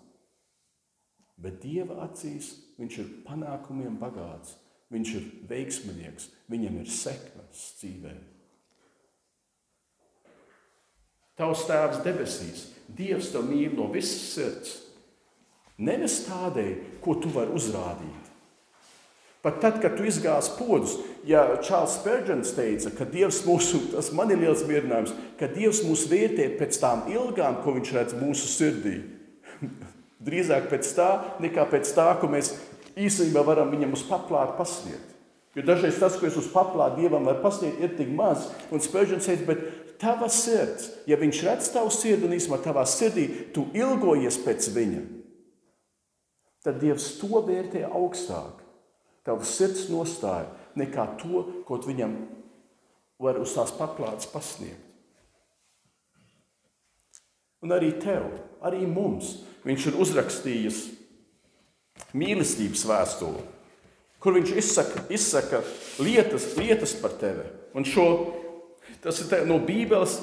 Bet 1.42 1.60
Dieva 1.64 2.04
acīs 2.06 2.52
viņš 2.78 2.98
ir 3.02 3.12
panākumiem 3.26 3.98
bagāts, 4.02 4.56
viņš 4.94 5.14
ir 5.18 5.28
veiksminieks, 5.50 6.32
viņam 6.50 6.82
ir 6.82 6.92
sekmes 6.94 7.64
dzīvē. 7.82 8.14
Tavs 11.38 11.66
tēvs 11.70 12.02
debesīs, 12.06 12.68
Dievs 12.88 13.34
tev 13.34 13.46
mīl 13.50 13.74
no 13.78 13.90
visas 13.94 14.22
sirds. 14.34 14.78
Nevis 15.78 16.24
tādēļ, 16.26 16.72
ko 17.04 17.14
tu 17.22 17.30
vari 17.30 17.54
uzrādīt, 17.54 18.27
Pat 19.48 19.62
tad, 19.64 19.78
kad 19.80 19.94
tu 19.96 20.04
izgāzi 20.04 20.58
podus, 20.58 20.98
ja 21.24 21.46
Čārls 21.64 21.94
Spērģents 22.02 22.50
teica, 22.52 22.90
ka 22.92 23.06
Dievs 23.08 23.38
mūsu, 23.48 23.80
tas 23.94 24.10
man 24.12 24.34
ir 24.34 24.42
liels 24.42 24.66
mierinājums, 24.68 25.14
ka 25.40 25.48
Dievs 25.48 25.80
mūs 25.88 26.04
vērtē 26.12 26.50
pēc 26.60 26.76
tām 26.82 27.06
ilgām, 27.14 27.62
ko 27.64 27.78
viņš 27.78 27.94
redz 27.96 28.18
mūsu 28.20 28.50
sirdī. 28.52 28.98
Drīzāk 30.28 30.68
pēc 30.68 30.92
tā, 30.98 31.08
nekā 31.40 31.64
pēc 31.72 31.94
tā, 31.96 32.10
ko 32.20 32.28
mēs 32.36 32.52
īstenībā 33.00 33.46
varam 33.48 33.72
viņam 33.72 33.96
uz 33.96 34.04
paplātu 34.10 34.58
pasniegt. 34.60 35.16
Jo 35.56 35.64
dažreiz 35.72 35.96
tas, 36.04 36.20
ko 36.20 36.28
es 36.28 36.36
uz 36.44 36.52
paplātu 36.52 37.06
Dievam 37.06 37.32
varu 37.32 37.40
pasniegt, 37.48 37.80
ir 37.80 37.96
tik 37.96 38.12
maz. 38.20 38.50
Un 38.68 38.84
Spērģents 38.84 39.32
teica, 39.32 39.48
bet 39.48 39.66
tava 40.04 40.28
sirds, 40.28 40.92
ja 41.08 41.16
viņš 41.24 41.44
redz 41.48 41.72
tavu 41.72 41.96
sirdi 41.96 42.28
un 42.28 42.36
īstenībā 42.36 42.60
tavā 42.68 42.84
sirdī, 42.84 43.30
tu 43.56 43.70
ilgojies 43.72 44.44
pēc 44.44 44.74
viņa, 44.76 45.10
tad 46.68 46.84
Dievs 46.84 47.14
to 47.24 47.46
vērtē 47.48 47.88
augstāk 47.88 48.67
tavs 49.28 49.54
sirds 49.60 49.88
nostāja, 49.92 50.48
nekā 50.80 51.06
to, 51.20 51.44
ko 51.68 51.80
viņam 51.84 52.16
var 53.20 53.40
uz 53.42 53.54
tās 53.58 53.74
paplātes 53.76 54.30
pasniegt. 54.32 54.84
Un 57.66 57.74
arī 57.74 57.90
tev, 57.98 58.28
arī 58.62 58.86
mums, 58.86 59.40
viņš 59.66 59.88
ir 59.90 59.96
uzrakstījis 60.04 60.82
mīlestības 62.18 62.84
vēstuli, 62.86 63.42
kur 64.22 64.38
viņš 64.38 64.54
izsaka, 64.62 65.02
izsaka 65.14 65.64
lietas, 65.98 66.52
lietas 66.60 66.94
par 67.02 67.16
tevi. 67.18 67.48
Un 67.74 67.86
šo, 67.86 68.06
tas 69.02 69.24
ir 69.26 69.50
no 69.50 69.58
Bībeles 69.66 70.20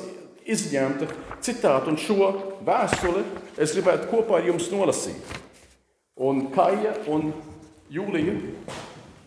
izņemta 0.46 1.09
citāta, 1.42 1.90
un 1.90 1.98
šo 1.98 2.30
vēstuli 2.64 3.24
es 3.59 3.74
gribētu 3.74 4.11
kopā 4.12 4.38
ar 4.38 4.48
jums 4.52 4.70
nolasīt. 4.70 5.34
Un 6.14 6.46
Kaija 6.55 6.94
un 7.11 7.32
Jūlija 7.90 8.38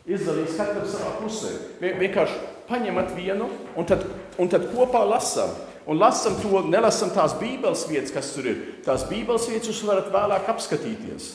izdalīs 0.08 0.56
katram 0.58 0.88
savā 0.88 1.16
pusē. 1.22 1.54
Vienkārši 1.82 2.38
paņemat 2.68 3.14
vienu 3.18 3.50
un 3.78 3.88
tad, 3.88 4.06
un 4.40 4.52
tad 4.52 4.70
kopā 4.74 5.04
lasām. 5.08 5.52
Un 5.88 6.00
lasām 6.02 6.36
to, 6.42 6.66
nelasām 6.68 7.14
tās 7.16 7.38
bībeles 7.40 7.86
vietas, 7.88 8.12
kas 8.12 8.34
tur 8.36 8.50
ir. 8.52 8.64
Tās 8.84 9.06
bībeles 9.08 9.48
vietas 9.48 9.70
jūs 9.72 9.86
varat 9.88 10.10
vēlāk 10.12 10.50
apskatīties. 10.52 11.30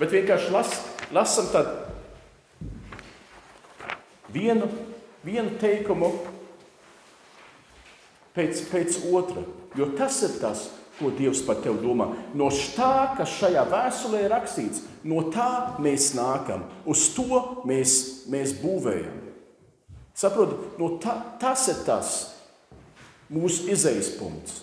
Bet 0.00 0.14
vienkārši 0.14 0.52
las, 0.54 0.70
lasām 1.12 1.50
tad 1.52 1.68
vienu, 4.32 4.70
vienu 5.20 5.52
teikumu 5.60 6.08
pēc, 8.32 8.64
pēc 8.72 9.02
otra. 9.12 9.44
Jo 9.76 9.90
tas 9.96 10.22
ir 10.24 10.38
tas, 10.40 10.70
ko 11.02 11.10
Dievs 11.16 11.42
par 11.46 11.58
tevi 11.62 11.82
domā. 11.82 12.08
No 12.38 12.48
tā, 12.76 13.12
kas 13.18 13.34
šajā 13.40 13.64
vēstulē 13.70 14.22
ir 14.24 14.32
rakstīts, 14.32 14.84
no 15.04 15.26
tā 15.34 15.76
mēs 15.82 16.12
nākam, 16.16 16.64
uz 16.86 17.08
to 17.16 17.42
mēs, 17.68 17.96
mēs 18.30 18.54
būvējam. 18.62 19.18
Saprotiet, 20.14 20.76
no 20.78 20.94
tā, 21.02 21.16
tas 21.40 21.66
ir 21.72 21.82
tas 21.86 22.12
mūsu 23.32 23.66
izējas 23.72 24.12
punkts. 24.18 24.60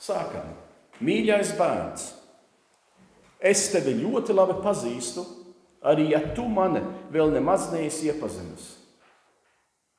Sākam. 0.00 0.52
Mīļais 1.04 1.54
bērns, 1.58 2.04
es 3.42 3.66
tevi 3.72 3.96
ļoti 3.98 4.36
labi 4.36 4.56
pazīstu, 4.62 5.24
arī 5.84 6.10
ja 6.12 6.20
tu 6.36 6.46
mani 6.48 6.82
vēl 7.12 7.32
nemaz 7.34 7.70
neesi 7.72 8.08
iepazinis. 8.08 8.68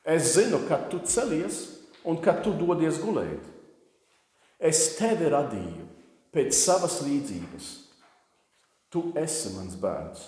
Es 0.06 0.36
zinu, 0.38 0.62
kad 0.70 0.88
tu 0.91 1.01
celies 1.10 1.74
un 2.06 2.22
kad 2.22 2.43
tu 2.45 2.53
dodies 2.56 3.01
gulēt. 3.01 3.43
Es 4.60 4.95
tevi 4.99 5.28
radīju 5.32 5.89
pēc 6.36 6.56
savas 6.56 7.01
līdzības. 7.06 7.68
Tu 8.93 9.03
esi 9.20 9.51
mans 9.56 9.76
bērns. 9.80 10.24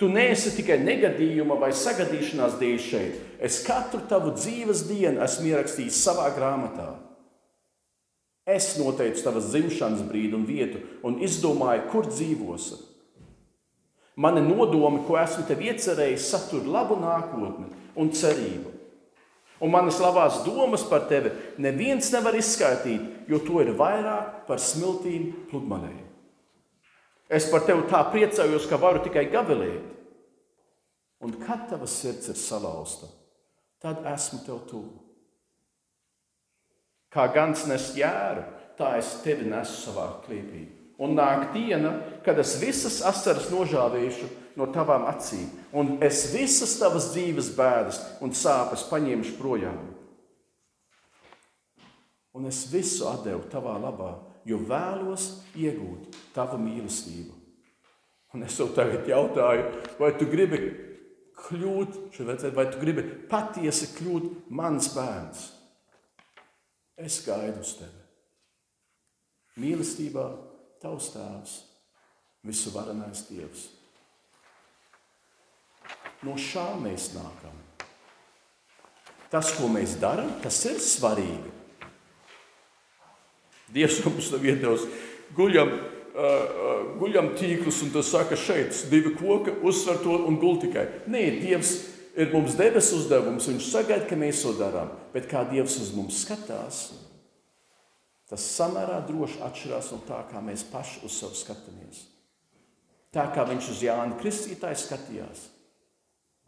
Tu 0.00 0.08
neesi 0.08 0.54
tikai 0.56 0.78
negadījuma 0.80 1.58
vai 1.60 1.74
sagadīšanās 1.76 2.56
dēļ 2.60 2.76
šeit. 2.80 3.16
Es 3.42 3.60
katru 3.66 4.00
tavu 4.08 4.32
dzīves 4.32 4.86
dienu 4.88 5.20
esmu 5.26 5.50
ierakstījis 5.50 5.98
savā 6.06 6.30
grāmatā. 6.36 6.94
Es 8.48 8.72
noteicu 8.80 9.20
tavas 9.22 9.50
dzimšanas 9.52 10.06
brīdi 10.08 10.38
un 10.38 10.46
vietu 10.48 10.80
un 11.06 11.20
izdomāju, 11.22 11.84
kur 11.92 12.08
dzīvosi. 12.08 12.80
Mani 14.20 14.40
nodomi, 14.44 15.04
ko 15.06 15.18
esmu 15.20 15.44
tev 15.48 15.60
iecerējis, 15.68 16.30
satur 16.32 16.64
labu 16.68 16.96
nākotni 17.00 17.68
un 18.00 18.10
cerību. 18.16 18.72
Un 19.60 19.72
manas 19.72 19.98
labās 20.00 20.40
domas 20.46 20.86
par 20.88 21.04
tevi 21.10 21.30
neviens 21.60 22.08
nevar 22.14 22.36
izskaidrot, 22.38 23.10
jo 23.28 23.40
to 23.44 23.60
ir 23.60 23.74
vairāk 23.76 24.46
par 24.48 24.62
smiltīm 24.62 25.28
pludmalē. 25.50 25.92
Es 27.30 27.46
par 27.52 27.62
tevi 27.68 27.84
tā 27.90 28.00
priecājos, 28.10 28.66
ka 28.66 28.80
varu 28.80 29.04
tikai 29.04 29.28
gavilēt. 29.30 29.84
Un 31.20 31.36
kad 31.44 31.68
tava 31.68 31.86
sirds 31.86 32.32
ir 32.32 32.38
salauzta, 32.40 33.06
tad 33.78 34.00
esmu 34.08 34.40
tev 34.46 34.64
tuvu. 34.70 34.96
Kā 37.12 37.26
gans 37.34 37.66
nes 37.68 37.90
jēru, 37.98 38.46
tā 38.78 38.94
es 38.96 39.18
tevi 39.24 39.44
nesu 39.50 39.76
savā 39.76 40.06
klīpī. 40.24 40.64
Un 41.00 41.14
nāk 41.16 41.54
diena, 41.54 41.94
kad 42.24 42.38
es 42.42 42.58
visas 42.60 42.98
asaras 43.08 43.48
nožāvēšu 43.48 44.28
no 44.60 44.66
tavām 44.74 45.06
acīm, 45.08 45.46
un 45.72 45.94
es 46.04 46.26
visas 46.34 46.74
tavas 46.76 47.08
dzīves 47.14 47.54
bēdas 47.56 48.00
un 48.20 48.34
sāpes 48.36 48.84
paņemšu 48.90 49.38
projām. 49.38 49.78
Un 52.36 52.46
es 52.50 52.66
visu 52.70 53.08
devu 53.24 53.46
tavā 53.50 53.78
labā, 53.80 54.12
jo 54.44 54.60
vēlos 54.68 55.40
iegūt 55.56 56.18
tavu 56.36 56.60
mīlestību. 56.60 57.32
Un 58.36 58.44
es 58.46 58.58
tev 58.60 58.70
tagad 58.76 59.08
jautāju, 59.08 59.64
vai 59.98 60.12
tu 60.18 60.28
gribi 60.30 60.60
kļūt, 61.48 61.96
vai 62.54 62.68
tu 62.70 62.78
gribi 62.82 63.06
patiesi 63.30 63.88
kļūt 63.96 64.52
mans 64.52 64.92
bērns? 64.94 65.48
Es 67.00 67.22
gaidu 67.24 67.64
uz 67.64 67.72
tevi. 67.80 67.98
Mīlestībā 69.60 70.28
tavs 70.80 71.10
tēvs, 71.14 71.56
visu 72.46 72.72
varenais 72.74 73.26
Dievs. 73.28 73.68
No 76.24 76.36
šā 76.36 76.72
mēs 76.80 77.12
nākam. 77.16 77.56
Tas, 79.30 79.52
ko 79.56 79.68
mēs 79.70 79.94
darām, 80.00 80.32
tas 80.42 80.58
ir 80.68 80.80
svarīgi. 80.82 81.52
Dievs 83.70 84.00
mums 84.04 84.32
nav 84.32 84.44
iedevis 84.44 84.88
guļam, 85.36 85.70
uh, 85.70 86.80
guļam 87.00 87.32
tīklus, 87.38 87.84
un 87.86 87.94
tas 87.94 88.10
saka, 88.10 88.36
šeit 88.36 88.74
divi 88.90 89.14
koki, 89.16 89.54
uzsver 89.62 90.00
to 90.02 90.18
un 90.26 90.40
gul 90.42 90.58
tikai. 90.62 90.88
Nē, 91.12 91.22
Dievs 91.44 91.76
ir 92.18 92.32
mums 92.34 92.56
devis 92.58 92.90
uzdevums, 92.96 93.46
viņš 93.52 93.70
sagaida, 93.70 94.08
ka 94.10 94.18
mēs 94.18 94.42
to 94.44 94.56
darām. 94.58 94.90
Bet 95.14 95.30
kā 95.30 95.44
Dievs 95.48 95.78
uz 95.80 95.94
mums 95.94 96.24
skatās, 96.24 96.88
Tas 98.30 98.46
samērā 98.54 99.00
droši 99.08 99.40
atšķirās 99.42 99.88
no 99.90 100.00
tā, 100.06 100.20
kā 100.30 100.40
mēs 100.44 100.62
paši 100.70 101.02
uz 101.06 101.16
sevi 101.18 101.38
skatāmies. 101.38 102.04
Tā 103.10 103.24
kā 103.34 103.42
viņš 103.48 103.72
uz 103.72 103.80
Jānu 103.82 104.20
Kristītāju 104.20 104.78
skatījās, 104.78 105.48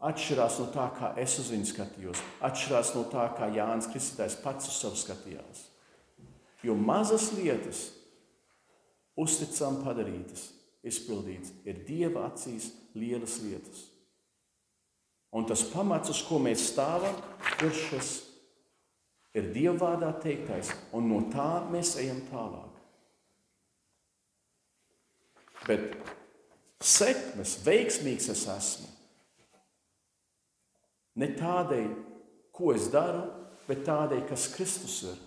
atšķirās 0.03 0.61
no 0.61 0.69
tā, 0.71 0.87
kā 0.95 1.11
es 1.19 1.35
uz 1.43 1.51
viņu 1.51 1.67
skatījos, 1.73 2.23
atšķirās 2.47 2.93
no 2.95 3.03
tā, 3.11 3.27
kā 3.35 3.51
Jānis 3.51 3.89
Kristītājs 3.91 4.39
pats 4.43 4.71
uz 4.71 4.79
sevi 4.79 5.01
skatījās. 5.01 5.65
Jo 6.63 6.75
mazas 6.79 7.33
lietas, 7.35 7.89
uzticam 9.19 9.81
padarītas, 9.83 10.53
izpildītas, 10.87 11.51
ir 11.67 11.83
Dieva 11.87 12.29
acīs 12.29 12.71
lielas 12.95 13.41
lietas. 13.43 13.89
Un 15.35 15.47
tas 15.49 15.65
pamats, 15.67 16.11
uz 16.13 16.21
ko 16.23 16.39
mēs 16.39 16.69
stāvam, 16.71 17.15
ir 17.59 17.75
šis 17.75 18.15
ir 19.33 19.49
Dievvvārdā 19.53 20.11
teiktais, 20.21 20.71
un 20.93 21.09
no 21.09 21.23
tā 21.33 21.65
mēs 21.73 21.95
ejam 22.01 22.21
tālāk. 22.29 22.69
Bet 25.63 25.93
sekmes, 26.83 27.57
veiksmīgs 27.65 28.29
es 28.33 28.45
esmu. 28.51 28.89
Ne 31.21 31.29
tādēļ, 31.37 31.91
ko 32.53 32.73
es 32.75 32.89
daru, 32.93 33.23
bet 33.67 33.85
tādēļ, 33.87 34.25
kas 34.29 34.49
Kristus 34.55 34.97
ir. 35.11 35.21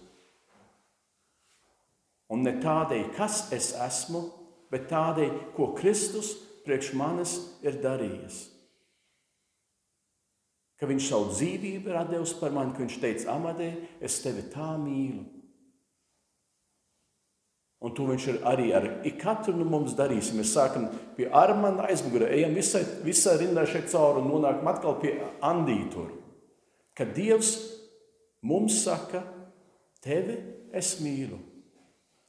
Un 2.34 2.42
ne 2.42 2.56
tādēļ, 2.62 3.06
kas 3.16 3.46
es 3.54 3.70
esmu, 3.80 4.26
bet 4.70 4.90
tādēļ, 4.90 5.32
ko 5.56 5.70
Kristus 5.78 6.34
priekš 6.66 6.92
manis 6.98 7.38
ir 7.64 7.78
darījis 7.82 8.42
ka 10.80 10.88
viņš 10.88 11.08
savu 11.08 11.30
dzīvību 11.32 11.92
ir 11.92 12.02
devis 12.10 12.34
par 12.40 12.52
mani, 12.52 12.74
ka 12.76 12.84
viņš 12.84 13.00
teica, 13.00 13.32
Amadē, 13.36 13.70
es 14.04 14.20
tevi 14.24 14.44
tā 14.52 14.74
mīlu. 14.80 15.24
Un 17.84 17.92
to 17.94 18.06
viņš 18.08 18.26
ir 18.32 18.38
arī 18.48 18.70
ar 18.74 18.86
katru 19.20 19.52
no 19.56 19.66
mums 19.68 19.94
darījis. 19.96 20.32
Mēs 20.34 20.54
sākam 20.56 20.88
pie 21.16 21.28
Armāna 21.28 21.84
aizmugurē, 21.90 22.30
ejam 22.32 22.56
visai, 22.56 22.82
visai 23.04 23.36
rindā 23.42 23.66
šeit 23.68 23.90
cauri 23.92 24.22
un 24.22 24.30
nonākam 24.32 24.70
atkal 24.72 24.96
pie 25.02 25.12
Andītura. 25.44 26.14
Kad 26.96 27.12
Dievs 27.16 27.52
mums 28.40 28.80
saka, 28.80 29.20
tevi 30.04 30.38
es 30.72 30.96
mīlu. 31.04 31.38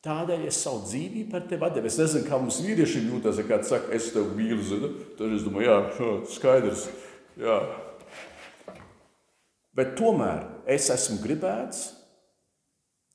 Tādēļ 0.03 0.45
es 0.51 0.59
savu 0.61 0.83
dzīvību 0.85 1.31
par 1.31 1.47
tevi 1.47 1.71
devu. 1.73 1.89
Es 1.89 1.97
nezinu, 1.99 2.27
kā 2.27 2.37
mums 2.39 2.59
vīriešiem 2.63 3.07
jūtas, 3.15 3.39
kad 3.47 3.65
saka, 3.67 3.91
es 3.95 4.11
tevi 4.13 4.35
mīlu. 4.37 4.61
Zinu? 4.67 4.91
Tad 5.17 5.35
es 5.39 5.47
domāju, 5.47 5.71
jā, 5.71 6.11
skaidrs. 6.35 6.85
Jā, 7.39 7.57
Bet 9.77 9.93
tomēr 9.99 10.43
es 10.73 10.89
esmu 10.93 11.19
gribēts. 11.21 11.91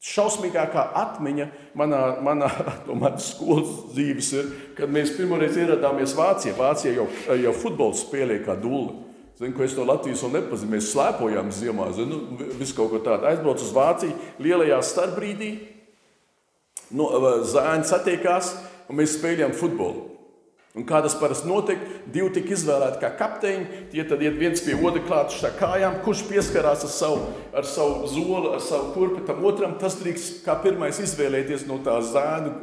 Šausmīgākā 0.02 0.82
atmiņa 0.98 1.46
manā, 1.78 2.00
manā 2.26 2.48
manas 3.02 3.28
skolas 3.36 3.70
dzīves 3.92 4.30
ir, 4.34 4.50
kad 4.78 4.90
mēs 4.90 5.14
pirmoreiz 5.14 5.58
ieradāmies 5.58 6.14
Vācijā. 6.18 6.56
Vācijā 6.58 6.96
jau, 6.96 7.06
jau 7.38 7.54
futbols 7.54 8.02
spēlēja 8.06 8.46
kā 8.48 8.56
dūle. 8.58 8.98
Zinu, 9.38 9.54
ko 9.56 9.64
es 9.64 9.74
no 9.78 9.86
Latvijas 9.88 10.22
vēl 10.26 10.34
nepazinu. 10.36 10.74
Mēs 10.74 10.90
slēpojām 10.92 11.50
ziemā, 11.54 11.88
zinu, 11.96 12.20
visu 12.58 12.76
kaut 12.78 12.92
ko 12.92 13.02
tādu. 13.02 13.30
Aizbraucu 13.30 13.66
uz 13.66 13.74
Vāciju 13.74 14.42
lielajā 14.42 14.80
starpbrīdī. 14.86 15.52
No, 16.92 17.08
zēni 17.48 17.88
satiekās 17.88 18.52
un 18.90 18.98
mēs 19.00 19.16
spēlējām 19.16 19.54
futbolu. 19.56 20.11
Un 20.72 20.86
kā 20.88 21.02
tas 21.04 21.12
parasti 21.20 21.44
notiek, 21.44 21.80
divi 22.08 22.30
tika 22.32 22.54
izvēlēti 22.54 23.00
kā 23.02 23.10
kapteiņi. 23.18 23.80
Tie 23.92 24.04
tad 24.08 24.22
iet 24.24 24.38
viens 24.40 24.62
pie 24.64 24.72
otra 24.78 25.02
klāt 25.04 25.34
ar 25.44 25.52
kājām, 25.58 25.98
kurš 26.04 26.22
pieskarās 26.30 26.86
ar 26.86 26.92
savu, 26.94 27.26
ar 27.52 27.68
savu 27.68 28.08
zoli, 28.08 28.54
ar 28.54 28.62
savu 28.64 28.94
kurpi 28.94 29.26
tam 29.28 29.44
otram. 29.44 29.74
Tas 29.80 29.98
drīkst 30.00 30.40
kā 30.46 30.56
pirmais 30.64 31.02
izvēlēties 31.04 31.66
no 31.68 31.76
tā 31.84 31.98
zēnu 32.08 32.54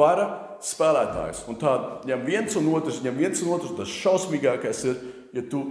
bara 0.00 0.30
spēlētājs. 0.64 1.44
Un 1.52 1.60
tā 1.60 1.74
ņem 2.08 2.24
viens 2.24 2.56
un 2.56 2.72
otrs, 2.72 3.02
ņem 3.04 3.20
viens 3.20 3.44
un 3.44 3.52
otrs. 3.58 3.76
Tas 3.76 3.96
šausmīgākais 4.00 4.84
ir, 4.88 5.02
ja 5.36 5.44
tu 5.52 5.66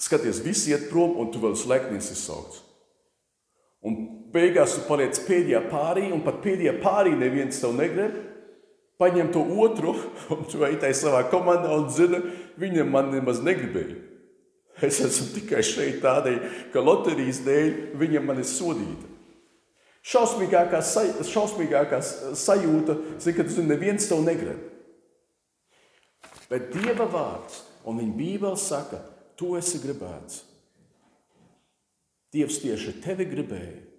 skaties, 0.00 0.44
visi 0.44 0.74
iet 0.74 0.90
prom 0.92 1.16
un 1.24 1.32
tu 1.32 1.40
vēl 1.40 1.56
slēgties 1.56 2.12
izsaukts. 2.18 2.66
Un 3.80 3.96
beigās 4.34 4.76
tu 4.76 4.84
paliec 4.84 5.16
pēdējā 5.24 5.64
pārī, 5.72 6.10
un 6.12 6.20
pat 6.20 6.42
pēdējā 6.44 6.76
pārī 6.84 7.16
neviens 7.16 7.64
tev 7.64 7.72
negrib 7.80 8.26
paņem 9.00 9.32
to 9.34 9.42
otru, 9.64 9.96
un 10.34 10.46
tajā 10.46 10.92
savā 10.96 11.24
komandā 11.32 11.72
un 11.74 11.88
zini, 11.92 12.22
viņam 12.60 12.92
man 12.92 13.12
nemaz 13.14 13.42
negribēja. 13.44 13.98
Es 14.80 15.00
esmu 15.04 15.34
tikai 15.34 15.60
šeit 15.66 15.98
tādēļ, 16.00 16.36
ka 16.72 16.80
loterijas 16.80 17.42
dēļ 17.44 17.72
viņam 18.00 18.28
man 18.30 18.40
ir 18.40 18.48
sodīta. 18.48 19.08
Šausmīgākā, 20.00 20.78
saj, 20.80 21.10
šausmīgākā 21.28 21.98
sajūta, 22.00 22.96
zin, 23.20 23.34
ka 23.36 23.44
tu 23.44 23.64
neviens 23.66 24.08
tev 24.08 24.22
negrib. 24.24 24.62
Bet 26.48 26.72
Dieva 26.72 27.04
vārds 27.10 27.60
un 27.84 28.00
viņa 28.00 28.16
bībele 28.16 28.58
saka, 28.58 29.02
tu 29.36 29.52
esi 29.60 29.82
gribēts. 29.82 30.46
Dievs 32.32 32.60
tieši 32.62 32.96
tevi 33.04 33.26
gribēja. 33.28 33.89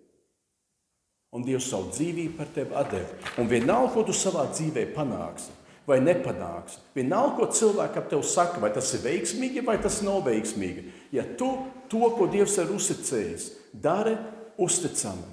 Un 1.32 1.46
Dievs 1.48 1.70
savu 1.72 1.94
dzīvību 1.94 2.36
par 2.36 2.50
tevi 2.52 2.86
deva. 2.92 3.32
Un 3.40 3.48
vienalga, 3.48 3.94
ko 3.94 4.04
tu 4.04 4.16
savā 4.16 4.50
dzīvē 4.52 4.90
panāksi 4.96 5.54
vai 5.88 6.00
nepanāksi, 6.04 6.80
vienalga, 6.96 7.36
ko 7.40 7.48
cilvēki 7.58 8.00
ap 8.00 8.10
tevi 8.12 8.28
saka, 8.28 8.62
vai 8.62 8.72
tas 8.74 8.92
ir 8.96 9.04
veiksmīgi 9.06 9.64
vai 9.66 9.78
tas 9.82 10.02
nav 10.06 10.22
veiksmīgi. 10.28 10.86
Ja 11.16 11.26
tu 11.38 11.50
to, 11.92 12.04
ko 12.18 12.28
Dievs 12.32 12.58
ir 12.62 12.72
uzticējis, 12.72 13.48
dari 13.74 14.14
uzticami, 14.62 15.26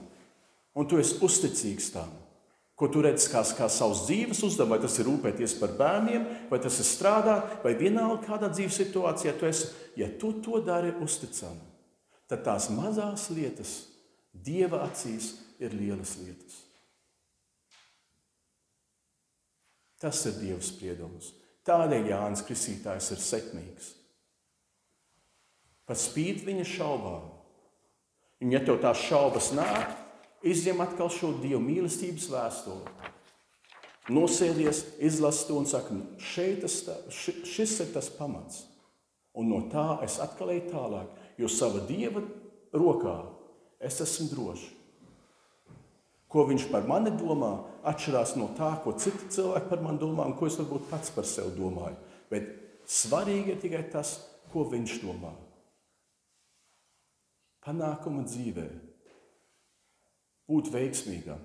un 0.79 0.89
tu 0.89 0.99
esi 1.01 1.19
uzticīgs 1.25 1.91
tam, 1.95 2.11
ko 2.79 2.89
tu 2.91 3.03
redz 3.03 3.27
kā, 3.31 3.43
kā 3.59 3.69
savas 3.71 4.05
dzīves 4.07 4.41
uzdevumu, 4.47 4.77
vai 4.77 4.83
tas 4.83 4.97
ir 4.99 5.09
rūpēties 5.11 5.57
par 5.61 5.75
bērniem, 5.79 6.27
vai 6.51 6.61
tas 6.63 6.79
ir 6.79 6.87
strādāt, 6.87 7.59
vai 7.65 7.75
vienalga 7.79 8.23
kādā 8.27 8.51
dzīves 8.55 8.79
situācijā 8.83 9.35
tu 9.39 9.49
esi, 9.51 9.73
ja 9.99 10.09
tu 10.21 10.33
to 10.45 10.63
dari 10.65 10.95
uzticami, 11.03 11.61
tad 12.31 12.47
tās 12.47 12.71
mazās 12.73 13.29
lietas 13.35 13.77
Dieva 14.39 14.85
acīs 14.85 15.33
ir 15.59 15.75
lielas 15.75 16.17
lietas. 16.23 16.63
Tas 19.99 20.21
ir 20.31 20.37
Dieva 20.39 20.63
spriedums. 20.63 21.33
Tādēļ 21.67 22.13
Jānis 22.13 22.45
Kristītājs 22.47 23.11
ir 23.13 23.23
sekmīgs. 23.23 23.89
Par 25.89 25.99
spīti 25.99 26.47
viņa 26.47 26.67
šaubām. 26.69 27.27
Un, 28.39 28.53
ja 28.55 28.61
tev 28.63 28.79
tās 28.83 29.03
šaubas 29.09 29.51
nāk, 29.57 29.91
izņem 30.47 30.85
atkal 30.85 31.11
šo 31.11 31.33
Dieva 31.43 31.61
mīlestības 31.65 32.29
vēstuli. 32.31 33.15
Nosēdies, 34.15 34.85
izlasi 35.05 35.49
to 35.49 35.59
un 35.61 35.67
saka, 35.69 35.93
nu, 35.93 36.07
šeit 36.23 36.63
tas, 36.63 36.79
šis 37.13 37.75
ir 37.83 37.91
tas 37.93 38.09
pamats. 38.15 38.63
Un 39.37 39.51
no 39.51 39.59
tā 39.73 39.99
es 40.07 40.17
atkal 40.23 40.55
eju 40.55 40.71
tālāk, 40.71 41.11
jo 41.39 41.51
sava 41.53 41.83
Dieva 41.91 42.23
rokā 42.73 43.19
es 43.85 44.01
esmu 44.05 44.31
drošs. 44.33 44.78
Ko 46.29 46.45
viņš 46.49 46.67
par 46.73 46.85
mani 46.89 47.15
domā, 47.17 47.55
atšķirās 47.89 48.35
no 48.37 48.51
tā, 48.57 48.75
ko 48.85 48.93
citi 49.01 49.31
cilvēki 49.33 49.71
par 49.71 49.85
mani 49.85 50.01
domā 50.03 50.27
un 50.29 50.37
ko 50.37 50.49
es 50.49 50.59
varbūt 50.61 50.91
pats 50.91 51.13
par 51.15 51.25
sevi 51.29 51.55
domāju. 51.57 51.97
Bet 52.29 52.51
svarīgi 52.85 53.55
ir 53.55 53.63
tikai 53.63 53.87
tas, 53.93 54.19
ko 54.53 54.67
viņš 54.69 54.99
domā. 55.05 55.33
Panākuma 57.65 58.25
dzīvē, 58.29 58.67
būt 60.49 60.71
veiksmīgam, 60.73 61.41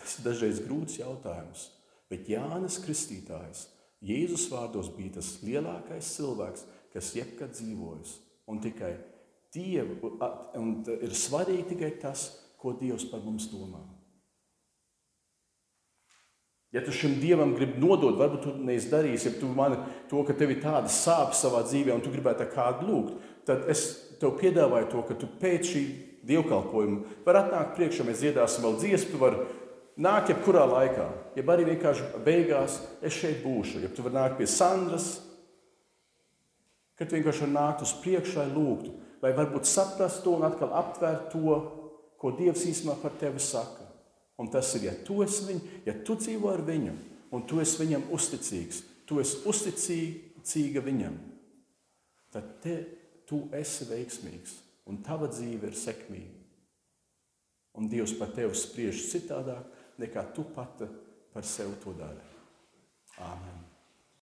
tas 0.00 0.18
ir 0.18 0.26
dažreiz 0.26 0.60
grūts 0.64 0.98
jautājums. 1.00 1.70
Bet 2.12 2.28
Jānis 2.28 2.76
Kristītājs 2.84 3.68
Jēzus 4.04 4.50
vārdos 4.52 4.90
bija 4.92 5.16
tas 5.16 5.30
lielākais 5.44 6.10
cilvēks, 6.18 6.64
kas 6.92 7.12
jebkad 7.16 7.54
dzīvojis. 7.56 8.18
Un 8.50 8.60
tikai 8.60 8.92
Dievu, 9.54 10.16
un 10.58 10.80
ir 10.98 11.14
svarīgi 11.16 11.70
tikai 11.72 11.92
tas, 12.02 12.26
ko 12.60 12.74
Dievs 12.76 13.06
par 13.08 13.22
mums 13.24 13.46
domā. 13.52 13.80
Ja 16.74 16.82
tu 16.82 16.90
šim 16.90 17.20
dievam 17.22 17.52
gribi 17.54 17.78
nodot, 17.78 18.16
varbūt 18.18 18.40
tu 18.42 18.52
neizdarīsi, 18.66 19.28
ja 19.28 19.38
tu 19.38 19.46
mani 19.46 19.76
to, 20.10 20.24
ka 20.26 20.34
tev 20.34 20.50
ir 20.50 20.62
tāda 20.62 20.90
sāpes 20.90 21.44
savā 21.44 21.60
dzīvē, 21.68 21.92
un 21.94 22.02
tu 22.02 22.10
gribētu 22.10 22.48
kādu 22.50 22.88
lūgt, 22.88 23.28
tad 23.46 23.68
es 23.70 23.84
tev 24.18 24.34
piedāvāju 24.40 24.88
to, 24.90 25.02
ka 25.06 25.14
tu 25.20 25.28
pēc 25.38 25.70
šī 25.70 25.82
dievkalpojuma 26.26 27.20
vari 27.26 27.40
atnākt 27.44 27.76
priekšā, 27.78 28.06
mēs 28.08 28.24
dziedāsim 28.24 28.66
vēl 28.66 28.74
dziesmu, 28.80 29.12
tu 29.12 29.20
vari 29.22 29.46
nākt 30.02 30.32
jebkurā 30.32 30.64
laikā, 30.72 31.06
ja 31.38 31.46
arī 31.54 31.68
vienkārši 31.70 32.24
beigās 32.26 32.80
es 33.04 33.20
šeit 33.20 33.44
būšu, 33.44 33.84
ja 33.84 33.92
tu 33.94 34.02
vari 34.06 34.18
nākt 34.18 34.40
pie 34.40 34.50
Sandras, 34.50 35.12
kad 36.98 37.14
vienkārši 37.14 37.46
var 37.46 37.54
nākt 37.54 37.86
uz 37.86 37.94
priekšu, 38.02 38.40
lai 38.40 38.50
lūgtu, 38.50 38.96
lai 39.22 39.34
varbūt 39.36 39.70
saprast 39.70 40.24
to 40.26 40.34
un 40.34 40.46
atkal 40.50 40.74
aptvērt 40.74 41.30
to, 41.34 41.58
ko 42.18 42.34
Dievs 42.34 42.66
īstenībā 42.66 42.98
par 43.02 43.14
tevi 43.20 43.42
saka. 43.42 43.83
Un 44.40 44.50
tas 44.50 44.72
ir, 44.74 44.88
ja 44.88 44.94
tu 45.06 45.20
esi 45.22 45.46
viņu, 45.46 45.74
ja 45.86 45.94
tu 46.06 46.16
dzīvo 46.18 46.50
ar 46.50 46.62
viņu, 46.66 46.94
un 47.34 47.44
tu 47.46 47.60
esi 47.62 47.78
viņam 47.82 48.08
uzticīgs, 48.14 48.82
tu 49.06 49.20
esi 49.22 49.40
uzticīga 49.46 50.82
viņam, 50.82 51.18
tad 52.34 52.56
te, 52.64 52.76
tu 53.30 53.44
esi 53.54 53.86
veiksmīgs, 53.90 54.56
un 54.90 55.02
tava 55.06 55.30
dzīve 55.30 55.70
ir 55.70 55.78
sekmīga. 55.78 56.40
Un 57.74 57.88
Dievs 57.90 58.14
par 58.18 58.30
tevi 58.34 58.54
spriež 58.58 59.06
citādāk, 59.10 59.66
nekā 59.98 60.28
tu 60.34 60.46
pati 60.54 60.86
par 61.34 61.46
sevi 61.46 61.74
to 61.82 61.94
dari. 61.98 62.32
Āmen! 63.22 63.63